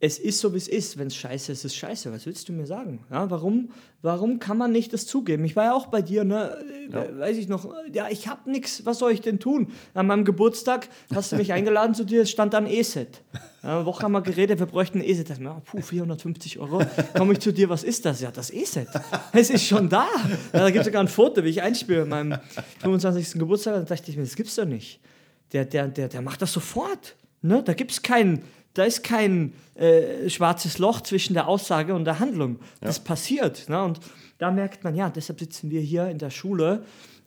es 0.00 0.18
ist 0.18 0.40
so, 0.40 0.52
wie 0.52 0.56
es 0.56 0.66
ist. 0.66 0.98
Wenn 0.98 1.08
es 1.08 1.16
scheiße 1.16 1.52
ist, 1.52 1.58
ist 1.58 1.72
es 1.72 1.76
scheiße. 1.76 2.12
Was 2.12 2.26
willst 2.26 2.48
du 2.48 2.52
mir 2.52 2.66
sagen? 2.66 3.04
Ja, 3.10 3.30
warum, 3.30 3.70
warum 4.02 4.38
kann 4.38 4.56
man 4.56 4.72
nicht 4.72 4.92
das 4.92 5.06
zugeben? 5.06 5.44
Ich 5.44 5.54
war 5.54 5.64
ja 5.64 5.74
auch 5.74 5.86
bei 5.86 6.02
dir, 6.02 6.24
ne? 6.24 6.56
Äh, 6.90 7.18
weiß 7.18 7.36
ich 7.36 7.48
noch, 7.48 7.72
ja, 7.92 8.08
ich 8.08 8.26
habe 8.26 8.50
nichts, 8.50 8.84
was 8.86 8.98
soll 8.98 9.12
ich 9.12 9.20
denn 9.20 9.38
tun? 9.38 9.72
An 9.94 10.06
meinem 10.06 10.24
Geburtstag 10.24 10.88
hast 11.14 11.32
du 11.32 11.36
mich 11.36 11.52
eingeladen 11.52 11.94
zu 11.94 12.04
dir, 12.04 12.22
es 12.22 12.30
stand 12.30 12.54
dann 12.54 12.66
E-Set. 12.66 13.22
Ja, 13.62 13.76
eine 13.76 13.86
Woche 13.86 14.02
haben 14.04 14.12
wir 14.12 14.22
geredet, 14.22 14.58
wir 14.58 14.66
bräuchten 14.66 14.98
ein 14.98 15.04
E-Set. 15.04 15.38
Mir, 15.38 15.60
puh, 15.64 15.82
450 15.82 16.58
Euro, 16.60 16.82
komme 17.14 17.34
ich 17.34 17.40
zu 17.40 17.52
dir, 17.52 17.68
was 17.68 17.84
ist 17.84 18.06
das? 18.06 18.20
Ja, 18.20 18.30
das 18.30 18.50
E-Set. 18.50 18.88
Es 19.32 19.50
ist 19.50 19.66
schon 19.66 19.88
da. 19.88 20.06
Ja, 20.52 20.60
da 20.60 20.70
gibt 20.70 20.80
es 20.80 20.86
sogar 20.86 21.02
ein 21.02 21.08
Foto, 21.08 21.44
wie 21.44 21.50
ich 21.50 21.60
einspiele 21.60 22.02
an 22.02 22.08
meinem 22.08 22.38
25. 22.80 23.38
Geburtstag. 23.38 23.74
Da 23.74 23.94
dachte 23.94 24.10
ich 24.10 24.16
mir, 24.16 24.22
das 24.22 24.34
gibt's 24.34 24.54
doch 24.54 24.64
nicht. 24.64 25.00
Der, 25.52 25.66
der, 25.66 25.88
der, 25.88 26.08
der 26.08 26.22
macht 26.22 26.40
das 26.40 26.52
sofort. 26.52 27.16
Ne? 27.42 27.62
Da 27.62 27.74
gibt 27.74 27.90
es 27.90 28.00
kein, 28.00 28.42
da 28.72 28.84
ist 28.84 29.04
kein 29.04 29.52
äh, 29.74 30.30
schwarzes 30.30 30.78
Loch 30.78 31.02
zwischen 31.02 31.34
der 31.34 31.46
Aussage 31.46 31.94
und 31.94 32.06
der 32.06 32.18
Handlung. 32.18 32.60
Das 32.80 33.00
passiert. 33.00 33.68
Ne? 33.68 33.82
Und 33.82 34.00
da 34.38 34.50
merkt 34.50 34.84
man, 34.84 34.94
ja, 34.94 35.10
deshalb 35.10 35.38
sitzen 35.38 35.70
wir 35.70 35.82
hier 35.82 36.08
in 36.08 36.16
der 36.16 36.30
Schule 36.30 36.84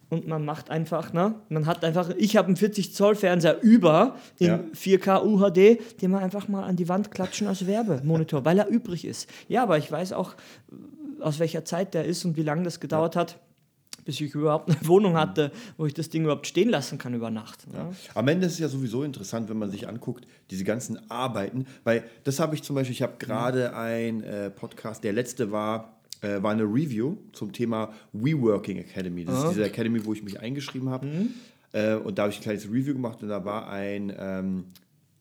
und 0.09 0.27
man 0.27 0.45
macht 0.45 0.69
einfach, 0.69 1.11
ne? 1.13 1.35
Man 1.49 1.65
hat 1.65 1.83
einfach, 1.83 2.09
ich 2.17 2.37
habe 2.37 2.47
einen 2.47 2.55
40 2.57 2.93
Zoll 2.93 3.15
Fernseher 3.15 3.61
über 3.61 4.15
in 4.39 4.47
Ja. 4.47 4.59
4K 4.75 5.23
UHD, 5.25 6.01
den 6.01 6.11
wir 6.11 6.19
einfach 6.19 6.47
mal 6.47 6.63
an 6.63 6.75
die 6.75 6.87
Wand 6.89 7.11
klatschen 7.11 7.47
als 7.47 7.65
Werbemonitor, 7.65 8.45
weil 8.45 8.59
er 8.59 8.67
übrig 8.67 9.05
ist. 9.05 9.29
Ja, 9.47 9.63
aber 9.63 9.77
ich 9.77 9.91
weiß 9.91 10.13
auch, 10.13 10.35
aus 11.19 11.39
welcher 11.39 11.65
Zeit 11.65 11.93
der 11.93 12.05
ist 12.05 12.25
und 12.25 12.37
wie 12.37 12.43
lange 12.43 12.63
das 12.63 12.79
gedauert 12.79 13.15
hat, 13.15 13.39
bis 14.05 14.19
ich 14.19 14.35
überhaupt 14.35 14.69
eine 14.69 14.77
Wohnung 14.87 15.17
hatte, 15.17 15.51
wo 15.77 15.85
ich 15.85 15.93
das 15.93 16.09
Ding 16.09 16.23
überhaupt 16.23 16.45
stehen 16.45 16.69
lassen 16.69 16.97
kann 16.97 17.13
über 17.13 17.31
Nacht. 17.31 17.71
Ne? 17.71 17.89
Am 18.13 18.27
Ende 18.27 18.47
ist 18.47 18.53
es 18.53 18.59
ja 18.59 18.67
sowieso 18.67 19.03
interessant, 19.03 19.49
wenn 19.49 19.57
man 19.57 19.71
sich 19.71 19.87
anguckt, 19.87 20.27
diese 20.51 20.63
ganzen 20.65 21.09
Arbeiten, 21.09 21.65
weil 21.85 22.03
das 22.25 22.39
habe 22.39 22.53
ich 22.55 22.63
zum 22.63 22.75
Beispiel, 22.75 22.93
ich 22.93 23.01
habe 23.01 23.13
gerade 23.17 23.75
ein 23.75 24.21
äh, 24.23 24.49
Podcast, 24.49 25.03
der 25.05 25.13
letzte 25.13 25.51
war, 25.51 25.99
äh, 26.23 26.41
war 26.41 26.51
eine 26.51 26.63
Review 26.63 27.17
zum 27.33 27.51
Thema 27.53 27.93
WeWorking 28.13 28.77
Academy. 28.77 29.25
Das 29.25 29.43
ist 29.43 29.49
diese 29.51 29.65
Academy, 29.65 30.03
wo 30.03 30.13
ich 30.13 30.23
mich 30.23 30.39
eingeschrieben 30.39 30.89
habe. 30.89 31.07
Äh, 31.73 31.95
und 31.95 32.17
da 32.17 32.23
habe 32.23 32.31
ich 32.33 32.39
ein 32.39 32.43
kleines 32.43 32.65
Review 32.65 32.93
gemacht 32.93 33.21
und 33.21 33.29
da 33.29 33.43
war 33.45 33.69
ein, 33.69 34.11
ähm, 34.17 34.65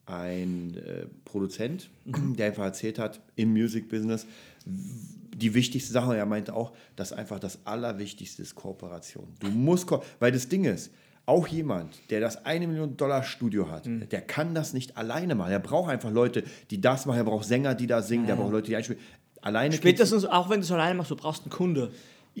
ein 0.05 0.75
äh, 0.77 1.05
Produzent, 1.25 1.89
der 2.05 2.47
einfach 2.47 2.63
erzählt 2.65 2.99
hat, 2.99 3.21
im 3.35 3.51
Music 3.53 3.89
Business, 3.89 4.25
die 4.65 5.53
wichtigste 5.53 5.91
Sache, 5.91 6.15
er 6.15 6.25
meinte 6.25 6.53
auch, 6.55 6.71
dass 6.95 7.11
einfach 7.11 7.39
das 7.39 7.59
Allerwichtigste 7.65 8.41
ist 8.41 8.55
Kooperation. 8.55 9.27
Du 9.39 9.47
musst, 9.49 9.87
ko 9.87 10.03
weil 10.19 10.31
das 10.31 10.47
Ding 10.47 10.65
ist, 10.65 10.91
auch 11.25 11.47
jemand, 11.47 11.97
der 12.09 12.19
das 12.19 12.45
eine 12.45 12.67
Million 12.67 12.97
Dollar 12.97 13.23
Studio 13.23 13.69
hat, 13.71 13.85
Mhm. 13.87 14.09
der 14.09 14.21
kann 14.21 14.53
das 14.53 14.73
nicht 14.73 14.97
alleine 14.97 15.35
machen. 15.35 15.51
Er 15.53 15.59
braucht 15.59 15.89
einfach 15.89 16.11
Leute, 16.11 16.43
die 16.69 16.81
das 16.81 17.05
machen. 17.05 17.17
Er 17.17 17.23
braucht 17.23 17.45
Sänger, 17.45 17.75
die 17.75 17.87
da 17.87 18.01
singen. 18.01 18.27
Der 18.27 18.35
braucht 18.35 18.51
Leute, 18.51 18.67
die 18.67 18.75
einspielen. 18.75 19.01
Alleine 19.43 19.75
Spätestens, 19.75 20.25
auch 20.25 20.49
wenn 20.49 20.59
du 20.61 20.65
es 20.65 20.71
alleine 20.71 20.95
machst, 20.95 21.11
du 21.11 21.15
brauchst 21.15 21.43
einen 21.43 21.51
Kunde. 21.51 21.91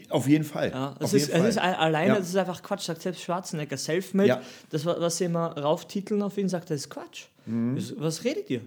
auf 0.09 0.27
jeden 0.27 0.43
Fall. 0.43 0.71
Ja, 0.71 0.95
es 0.99 1.13
ist, 1.13 1.29
Fall. 1.31 1.41
es 1.41 1.49
ist 1.49 1.57
alleine, 1.59 2.13
Ja. 2.13 2.17
das 2.19 2.29
ist 2.29 2.35
einfach 2.35 2.63
Quatsch, 2.63 2.81
sagt 2.85 3.01
selbst 3.03 3.21
Schwarzenegger. 3.21 3.77
Selfmade, 3.77 4.27
Ja. 4.29 4.41
das, 4.71 4.85
wa- 4.85 4.95
was 4.99 5.17
sie 5.17 5.25
immer 5.25 5.55
rauftiteln 5.55 6.21
auf 6.23 6.35
ihn, 6.39 6.49
sagt, 6.49 6.71
das 6.71 6.81
ist 6.81 6.89
Quatsch. 6.89 7.25
Das, 7.45 7.93
was 7.99 8.23
redet 8.23 8.49
ihr? 8.49 8.61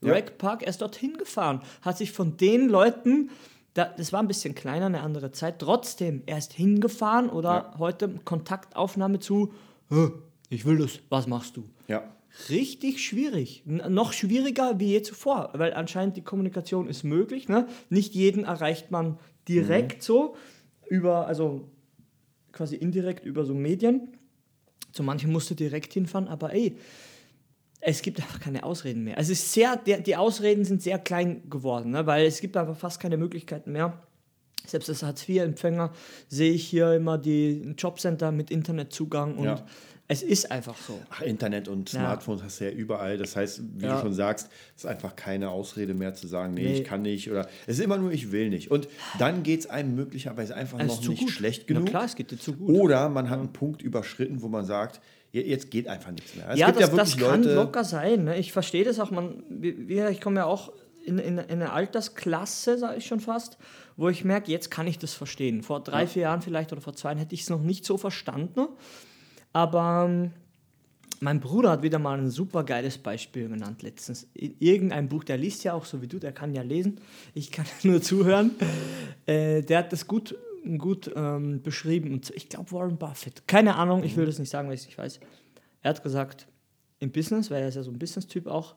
Mhm. 0.00 0.08
Ja. 0.08 0.14
Rack 0.14 0.38
Park, 0.38 0.62
er 0.62 0.68
ist 0.68 0.80
dorthin 0.80 1.16
gefahren, 1.18 1.62
hat 1.82 1.98
sich 1.98 2.12
von 2.12 2.36
den 2.36 2.68
Leuten, 2.68 3.30
da, 3.74 3.86
das 3.96 4.12
war 4.12 4.20
ein 4.20 4.28
bisschen 4.28 4.54
kleiner, 4.54 4.86
eine 4.86 5.00
andere 5.00 5.32
Zeit, 5.32 5.58
trotzdem, 5.58 6.22
er 6.26 6.38
ist 6.38 6.52
hingefahren 6.52 7.28
oder 7.30 7.50
Ja. 7.72 7.74
heute 7.78 8.08
Kontaktaufnahme 8.24 9.18
zu, 9.18 9.52
"Hä, 9.88 10.10
ich 10.50 10.64
will 10.64 10.78
das, 10.78 11.00
was 11.08 11.26
machst 11.26 11.56
du? 11.56 11.64
Ja. 11.88 12.04
Richtig 12.48 13.04
schwierig. 13.04 13.64
N 13.66 13.82
noch 13.92 14.12
schwieriger 14.12 14.78
wie 14.78 14.88
je 14.88 15.02
zuvor, 15.02 15.50
weil 15.54 15.72
anscheinend 15.74 16.16
die 16.16 16.22
Kommunikation 16.22 16.88
ist 16.88 17.04
möglich. 17.04 17.48
Ne? 17.48 17.66
Nicht 17.88 18.14
jeden 18.14 18.44
erreicht 18.44 18.90
man 18.90 19.18
direkt 19.48 20.02
so 20.02 20.36
über, 20.88 21.26
also 21.26 21.68
quasi 22.52 22.76
indirekt 22.76 23.24
über 23.24 23.44
so 23.44 23.54
Medien. 23.54 24.16
Zu 24.92 25.02
manchen 25.02 25.32
musst 25.32 25.50
du 25.50 25.54
direkt 25.54 25.92
hinfahren, 25.92 26.28
aber 26.28 26.52
ey, 26.52 26.76
es 27.80 28.02
gibt 28.02 28.20
einfach 28.20 28.40
keine 28.40 28.64
Ausreden 28.64 29.04
mehr. 29.04 29.18
Also 29.18 29.32
es 29.32 29.40
ist 29.40 29.52
sehr, 29.52 29.76
der, 29.76 30.00
die 30.00 30.16
Ausreden 30.16 30.64
sind 30.64 30.82
sehr 30.82 30.98
klein 30.98 31.48
geworden, 31.48 31.90
ne? 31.90 32.06
weil 32.06 32.26
es 32.26 32.40
gibt 32.40 32.56
einfach 32.56 32.76
fast 32.76 33.00
keine 33.00 33.16
Möglichkeiten 33.16 33.72
mehr. 33.72 34.02
Selbst 34.66 34.88
als 34.88 35.02
Hartz-IV-Empfänger 35.02 35.92
sehe 36.28 36.52
ich 36.52 36.66
hier 36.66 36.92
immer 36.94 37.16
die 37.16 37.74
Jobcenter 37.78 38.32
mit 38.32 38.50
Internetzugang 38.50 39.36
und 39.36 39.44
Ja. 39.44 39.64
Es 40.10 40.22
ist 40.22 40.50
einfach 40.50 40.74
so. 40.76 40.98
Ach, 41.10 41.20
Internet 41.20 41.68
und 41.68 41.92
Ja. 41.92 42.00
Smartphones 42.00 42.42
hast 42.42 42.60
du 42.60 42.64
ja 42.64 42.70
überall. 42.70 43.18
Das 43.18 43.36
heißt, 43.36 43.60
wie 43.76 43.84
Ja. 43.84 43.96
du 43.96 44.00
schon 44.02 44.14
sagst, 44.14 44.48
ist 44.74 44.86
einfach 44.86 45.14
keine 45.16 45.50
Ausrede 45.50 45.92
mehr 45.92 46.14
zu 46.14 46.26
sagen, 46.26 46.54
nee, 46.54 46.62
Nee. 46.64 46.72
ich 46.78 46.84
kann 46.84 47.02
nicht. 47.02 47.30
Oder 47.30 47.46
es 47.66 47.78
ist 47.78 47.84
immer 47.84 47.98
nur, 47.98 48.10
ich 48.10 48.32
will 48.32 48.48
nicht. 48.48 48.70
Und 48.70 48.88
dann 49.18 49.42
geht 49.42 49.60
es 49.60 49.66
einem 49.68 49.94
möglicherweise 49.94 50.54
einfach 50.56 50.80
ist 50.80 50.86
noch 50.88 51.00
zu 51.02 51.10
nicht 51.10 51.20
gut. 51.20 51.30
schlecht 51.30 51.64
Na 51.68 51.74
genug. 51.74 51.88
klar, 51.90 52.04
es 52.04 52.16
geht 52.16 52.30
dir 52.30 52.38
zu 52.38 52.54
gut. 52.54 52.70
Oder 52.74 53.08
man 53.10 53.28
hat 53.28 53.38
einen 53.38 53.52
Punkt 53.52 53.82
überschritten, 53.82 54.40
wo 54.40 54.48
man 54.48 54.64
sagt, 54.64 55.00
je- 55.30 55.42
jetzt 55.42 55.70
geht 55.70 55.88
einfach 55.88 56.10
nichts 56.10 56.34
mehr. 56.36 56.48
Es 56.48 56.58
ja, 56.58 56.72
das, 56.72 56.80
ja 56.80 56.96
das 56.96 57.16
kann 57.18 57.42
Leute, 57.42 57.54
locker 57.54 57.84
sein. 57.84 58.24
Ne? 58.24 58.38
Ich 58.38 58.52
verstehe 58.52 58.84
das 58.84 58.98
auch. 59.00 59.10
Man, 59.10 59.42
ich 59.62 60.20
komme 60.22 60.36
ja 60.40 60.46
auch 60.46 60.72
in, 61.04 61.18
in, 61.18 61.36
in 61.38 61.48
eine 61.50 61.72
Altersklasse, 61.72 62.78
sage 62.78 62.96
ich 62.98 63.06
schon 63.06 63.20
fast, 63.20 63.58
wo 63.96 64.08
ich 64.08 64.24
merke, 64.24 64.50
jetzt 64.50 64.70
kann 64.70 64.86
ich 64.86 64.98
das 64.98 65.12
verstehen. 65.12 65.62
Vor 65.62 65.80
drei, 65.82 66.06
vier 66.06 66.22
Jahren 66.22 66.40
vielleicht 66.42 66.72
oder 66.72 66.80
vor 66.80 66.94
zwei 66.94 67.10
Jahren 67.10 67.18
hätte 67.18 67.34
ich 67.34 67.42
es 67.42 67.50
noch 67.50 67.60
nicht 67.60 67.84
so 67.84 67.98
verstanden. 67.98 68.68
Aber 69.52 70.06
ähm, 70.08 70.32
mein 71.20 71.40
Bruder 71.40 71.70
hat 71.70 71.82
wieder 71.82 71.98
mal 71.98 72.18
ein 72.18 72.30
super 72.30 72.64
geiles 72.64 72.98
Beispiel 72.98 73.48
genannt 73.48 73.82
letztens. 73.82 74.28
In 74.34 74.54
irgendein 74.58 75.08
Buch, 75.08 75.24
der 75.24 75.36
liest 75.36 75.64
ja 75.64 75.72
auch 75.72 75.84
so 75.84 76.00
wie 76.00 76.06
du, 76.06 76.18
der 76.18 76.32
kann 76.32 76.54
ja 76.54 76.62
lesen. 76.62 77.00
Ich 77.34 77.50
kann 77.50 77.66
nur 77.82 78.00
zuhören. 78.02 78.52
Äh, 79.26 79.62
der 79.62 79.78
hat 79.78 79.92
das 79.92 80.06
gut, 80.06 80.36
gut 80.78 81.10
ähm, 81.14 81.62
beschrieben. 81.62 82.12
Und 82.12 82.30
ich 82.30 82.48
glaube 82.48 82.70
Warren 82.72 82.98
Buffett. 82.98 83.46
Keine 83.46 83.76
Ahnung, 83.76 84.04
ich 84.04 84.16
will 84.16 84.26
das 84.26 84.38
nicht 84.38 84.50
sagen, 84.50 84.68
weil 84.68 84.74
ich 84.74 84.82
es 84.82 84.86
nicht 84.86 84.98
weiß. 84.98 85.20
Er 85.82 85.90
hat 85.90 86.02
gesagt, 86.02 86.46
im 87.00 87.10
Business, 87.10 87.50
weil 87.50 87.62
er 87.62 87.68
ist 87.68 87.76
ja 87.76 87.82
so 87.82 87.90
ein 87.90 87.98
Business-Typ 87.98 88.46
auch, 88.46 88.74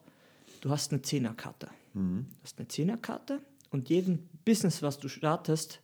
du 0.62 0.70
hast 0.70 0.92
eine 0.92 1.02
Zehnerkarte. 1.02 1.70
Du 1.94 2.44
hast 2.44 2.58
eine 2.58 2.68
Zehnerkarte 2.68 3.40
und 3.72 3.90
jeden 3.90 4.30
Business, 4.46 4.82
was 4.82 5.00
du 5.00 5.10
startest, 5.10 5.82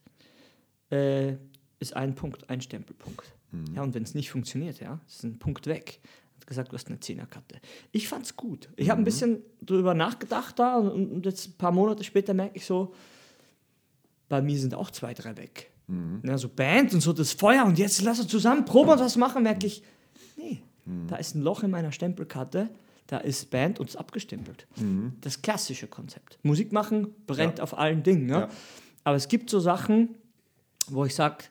äh, 0.89 1.33
ist 1.79 1.95
ein 1.95 2.15
Punkt, 2.15 2.49
ein 2.49 2.61
Stempelpunkt. 2.61 3.33
Ja, 3.73 3.81
und 3.81 3.93
wenn 3.95 4.03
es 4.03 4.13
nicht 4.13 4.29
funktioniert, 4.29 4.79
ja, 4.79 4.99
ist 5.07 5.23
ein 5.23 5.39
Punkt 5.39 5.67
weg. 5.67 5.99
Er 6.03 6.41
hat 6.41 6.47
gesagt, 6.47 6.71
du 6.71 6.75
hast 6.75 6.87
eine 6.87 6.99
Zehnerkarte. 6.99 7.59
Ich 7.91 8.07
fand's 8.07 8.35
gut. 8.35 8.69
Ich 8.75 8.89
habe 8.89 9.01
ein 9.01 9.05
bisschen 9.05 9.41
drüber 9.61 9.93
nachgedacht 9.93 10.59
da 10.59 10.75
und, 10.77 11.11
und 11.11 11.25
jetzt 11.25 11.47
ein 11.47 11.53
paar 11.57 11.71
Monate 11.71 12.03
später 12.03 12.33
merke 12.33 12.57
ich 12.57 12.65
so, 12.65 12.93
bei 14.29 14.41
mir 14.41 14.59
sind 14.59 14.73
auch 14.75 14.91
zwei, 14.91 15.13
drei 15.13 15.35
weg. 15.37 15.71
Ja, 16.23 16.37
so 16.37 16.49
Band 16.49 16.93
und 16.93 16.99
so 16.99 17.13
das 17.13 17.31
Feuer 17.31 17.63
und 17.63 17.79
jetzt 17.79 18.01
lass 18.01 18.19
uns 18.19 18.29
zusammen 18.29 18.65
proben 18.65 18.89
und 18.91 18.99
was 18.99 19.15
machen, 19.15 19.43
merke 19.43 19.65
ich, 19.65 19.81
nee, 20.35 20.61
da 21.07 21.15
ist 21.15 21.33
ein 21.33 21.41
Loch 21.41 21.63
in 21.63 21.71
meiner 21.71 21.93
Stempelkarte, 21.93 22.69
da 23.07 23.19
ist 23.19 23.49
Band 23.51 23.79
und 23.79 23.87
ist 23.87 23.95
abgestempelt. 23.95 24.67
Das 25.21 25.41
klassische 25.41 25.87
Konzept. 25.87 26.39
Musik 26.43 26.73
machen 26.73 27.15
brennt 27.25 27.59
Ja. 27.59 27.63
auf 27.63 27.77
allen 27.77 28.03
Dingen. 28.03 28.25
Ne? 28.25 28.33
Ja. 28.33 28.49
Aber 29.05 29.15
es 29.15 29.29
gibt 29.29 29.49
so 29.49 29.61
Sachen, 29.61 30.09
wo 30.87 31.05
ich 31.05 31.15
sage, 31.15 31.45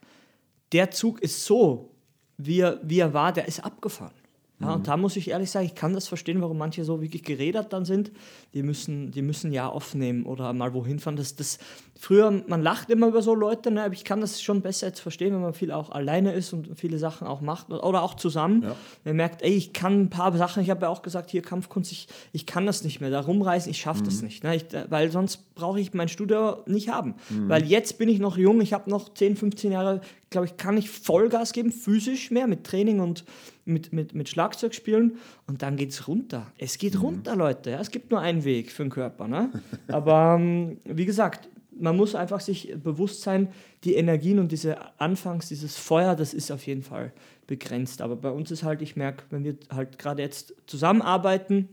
der 0.73 0.91
Zug 0.91 1.21
ist 1.23 1.45
so, 1.45 1.91
wie 2.39 2.61
er, 2.61 2.81
wie 2.83 3.01
er 3.01 3.15
war, 3.15 3.33
der 3.33 3.49
ist 3.49 3.65
abgefahren. 3.65 4.13
Ja, 4.59 4.73
Und 4.73 4.89
da 4.89 4.97
muss 4.97 5.17
ich 5.17 5.29
ehrlich 5.29 5.51
sagen, 5.51 5.67
ich 5.67 5.75
kann 5.75 5.93
das 5.93 6.09
verstehen, 6.09 6.41
warum 6.41 6.57
manche 6.57 6.83
so 6.83 7.03
wirklich 7.03 7.23
geredet 7.23 7.75
dann 7.75 7.85
sind. 7.85 8.11
Die 8.55 8.63
müssen, 8.63 9.11
die 9.11 9.21
müssen 9.21 9.53
ja 9.53 9.69
aufnehmen 9.69 10.25
oder 10.25 10.55
mal 10.55 10.73
wohin 10.73 10.99
fahren. 10.99 11.17
Das, 11.17 11.37
das, 11.37 11.59
früher, 11.99 12.43
man 12.47 12.63
lacht 12.63 12.89
immer 12.89 13.09
über 13.09 13.21
so 13.21 13.35
Leute, 13.35 13.71
ne, 13.71 13.85
aber 13.85 13.93
ich 13.93 14.05
kann 14.05 14.23
das 14.23 14.41
schon 14.41 14.63
besser 14.63 14.87
jetzt 14.87 15.01
verstehen, 15.01 15.35
wenn 15.35 15.43
man 15.43 15.53
viel 15.53 15.73
auch 15.73 15.91
alleine 15.91 16.33
ist 16.33 16.55
und 16.55 16.71
viele 16.75 16.97
Sachen 16.97 17.27
auch 17.27 17.43
macht 17.43 17.69
oder 17.69 18.03
auch 18.03 18.15
zusammen. 18.15 18.63
Ja. 18.63 18.77
Man 19.05 19.17
merkt, 19.17 19.43
ey, 19.43 19.53
ich 19.53 19.75
kann 19.75 20.05
ein 20.05 20.11
paar 20.11 20.35
Sachen, 20.39 20.63
ich 20.63 20.71
habe 20.71 20.87
ja 20.87 20.89
auch 20.89 21.03
gesagt, 21.03 21.31
hier 21.31 21.43
Kampfkunst, 21.43 21.93
ich, 21.93 22.09
ich 22.33 22.47
kann 22.47 22.65
das 22.65 22.83
nicht 22.83 23.03
mehr, 23.03 23.11
da 23.11 23.21
rumreisen, 23.21 23.71
ich 23.71 23.79
schaffe 23.79 24.05
das 24.05 24.23
nicht. 24.23 24.43
Ne? 24.43 24.57
Ich, 24.57 24.65
weil 24.89 25.11
sonst 25.11 25.55
brauche 25.55 25.81
ich 25.81 25.93
mein 25.93 26.09
Studio 26.09 26.63
nicht 26.65 26.89
haben. 26.89 27.15
Weil 27.29 27.67
jetzt 27.67 27.99
bin 27.99 28.09
ich 28.09 28.21
noch 28.21 28.39
jung, 28.39 28.63
ich 28.63 28.73
habe 28.73 28.89
noch 28.89 29.13
10, 29.13 29.37
15 29.37 29.73
Jahre, 29.73 30.01
glaube 30.37 30.49
ich, 30.49 30.59
kann 30.59 30.77
ich 30.77 30.91
Vollgas 30.91 31.55
geben, 31.55 31.73
physisch 31.73 32.31
mehr, 32.31 32.47
mit 32.47 32.65
Training 32.65 33.01
und 33.01 33.25
mit, 33.65 33.91
mit, 33.95 34.15
mit 34.15 34.29
Schlagzeug 34.29 34.75
spielen 34.75 35.17
und 35.47 35.63
dann 35.63 35.77
geht 35.77 35.91
es 35.91 36.09
runter. 36.09 36.53
Es 36.59 36.77
geht 36.77 37.01
runter, 37.01 37.35
Leute. 37.35 37.71
Ja? 37.71 37.81
Es 37.81 37.91
gibt 37.91 38.11
nur 38.11 38.21
einen 38.21 38.45
Weg 38.45 38.71
für 38.71 38.85
den 38.85 38.91
Körper. 38.91 39.29
Ne? 39.29 39.51
Aber 39.89 40.37
ähm, 40.39 40.79
wie 40.85 41.07
gesagt, 41.07 41.49
man 41.79 41.97
muss 41.97 42.15
einfach 42.15 42.41
sich 42.41 42.75
bewusst 42.83 43.23
sein, 43.23 43.49
die 43.85 43.95
Energien 43.95 44.39
und 44.39 44.53
diese 44.53 44.77
Anfangs, 45.01 45.49
dieses 45.49 45.79
Feuer, 45.79 46.15
das 46.15 46.35
ist 46.35 46.51
auf 46.51 46.67
jeden 46.67 46.83
Fall 46.83 47.15
begrenzt. 47.47 48.03
Aber 48.03 48.17
bei 48.17 48.31
uns 48.31 48.51
ist 48.51 48.63
halt, 48.63 48.83
ich 48.83 48.95
merke, 48.95 49.25
wenn 49.31 49.43
wir 49.43 49.57
halt 49.71 49.99
gerade 49.99 50.21
jetzt 50.21 50.55
zusammenarbeiten, 50.67 51.71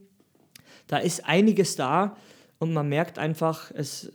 da 0.88 0.98
ist 0.98 1.26
einiges 1.26 1.76
da 1.76 2.16
und 2.60 2.72
man 2.72 2.88
merkt 2.88 3.20
einfach, 3.20 3.72
es, 3.76 4.10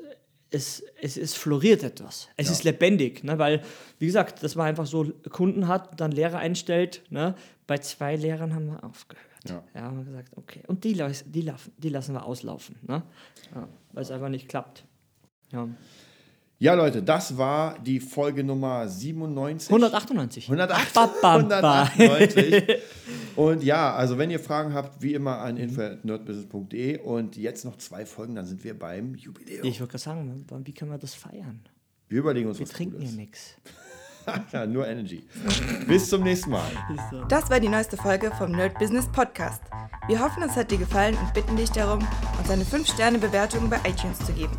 es, 0.51 0.83
es, 1.01 1.17
es 1.17 1.35
floriert 1.35 1.83
etwas. 1.83 2.29
Es 2.37 2.49
ist 2.51 2.65
lebendig, 2.65 3.23
ne? 3.25 3.39
weil, 3.39 3.63
wie 3.99 4.07
gesagt, 4.07 4.43
dass 4.43 4.55
man 4.55 4.67
einfach 4.67 4.87
so 4.87 5.05
Kunden 5.31 5.69
hat, 5.69 6.01
dann 6.01 6.11
Lehrer 6.13 6.39
einstellt. 6.39 7.03
Ne? 7.11 7.35
Bei 7.67 7.79
zwei 7.79 8.17
Lehrern 8.17 8.55
haben 8.55 8.67
wir 8.67 8.83
aufgehört. 8.83 9.25
Ja. 9.49 9.63
Ja, 9.75 9.83
haben 9.83 9.99
wir 9.99 10.05
gesagt, 10.05 10.29
okay. 10.37 10.63
Und 10.67 10.85
die, 10.85 10.95
die, 10.95 11.43
lassen- 11.43 11.73
die 11.77 11.89
lassen 11.91 12.15
wir 12.15 12.25
auslaufen, 12.25 12.77
ne? 12.83 13.03
ja, 13.55 13.69
weil 13.93 14.03
es 14.03 14.11
einfach 14.11 14.29
nicht 14.31 14.49
klappt. 14.49 14.85
Ja. 15.53 15.69
Ja, 16.61 16.75
Leute, 16.75 17.03
das 17.05 17.38
war 17.38 17.79
die 17.79 18.01
Folge 18.01 18.42
Nummer 18.42 18.88
97. 18.88 19.71
198. 19.71 20.47
108, 20.49 20.92
Ba, 20.94 21.07
ba, 21.23 21.38
ba. 21.38 21.83
198. 21.85 22.79
Und 23.37 23.62
ja, 23.62 23.94
also 23.94 24.18
wenn 24.18 24.31
ihr 24.31 24.40
Fragen 24.40 24.75
habt, 24.75 25.01
wie 25.01 25.14
immer 25.14 25.38
an 25.38 25.57
info.nerdbusiness.de 25.57 26.99
und 26.99 27.37
jetzt 27.37 27.64
noch 27.64 27.77
zwei 27.77 28.05
Folgen, 28.05 28.35
dann 28.35 28.44
sind 28.47 28.64
wir 28.64 28.77
beim 28.77 29.14
Jubiläum. 29.14 29.64
Ich 29.64 29.79
wollte 29.79 29.92
gerade 29.92 30.03
sagen, 30.03 30.44
wann- 30.49 30.66
wie 30.66 30.73
können 30.75 30.90
wir 30.90 30.99
das 30.99 31.14
feiern? 31.14 31.61
wir 32.09 32.18
überlegen 32.18 32.49
uns 32.49 32.59
Wir 32.59 32.66
was 32.66 32.73
trinken 32.75 33.01
ja 33.01 33.12
nichts. 33.12 33.55
ja, 34.53 34.66
nur 34.66 34.88
Energy. 34.88 35.23
Bis 35.87 36.09
zum 36.11 36.23
nächsten 36.25 36.51
Mal. 36.51 36.68
Das 37.29 37.49
war 37.49 37.61
die 37.61 37.68
neueste 37.68 37.97
Folge 37.97 38.33
vom 38.37 38.51
Nerd 38.51 38.77
Business 38.81 39.07
Podcast. 39.07 39.62
Wir 40.09 40.18
hoffen, 40.18 40.42
es 40.42 40.57
hat 40.57 40.73
dir 40.73 40.79
gefallen 40.79 41.16
und 41.23 41.33
bitten 41.35 41.55
dich 41.57 41.71
darum, 41.71 42.05
uns 42.40 42.51
eine 42.51 42.64
5-Sterne-Bewertung 42.64 43.71
bei 43.71 43.77
iTunes 43.88 44.18
zu 44.27 44.33
geben. 44.33 44.59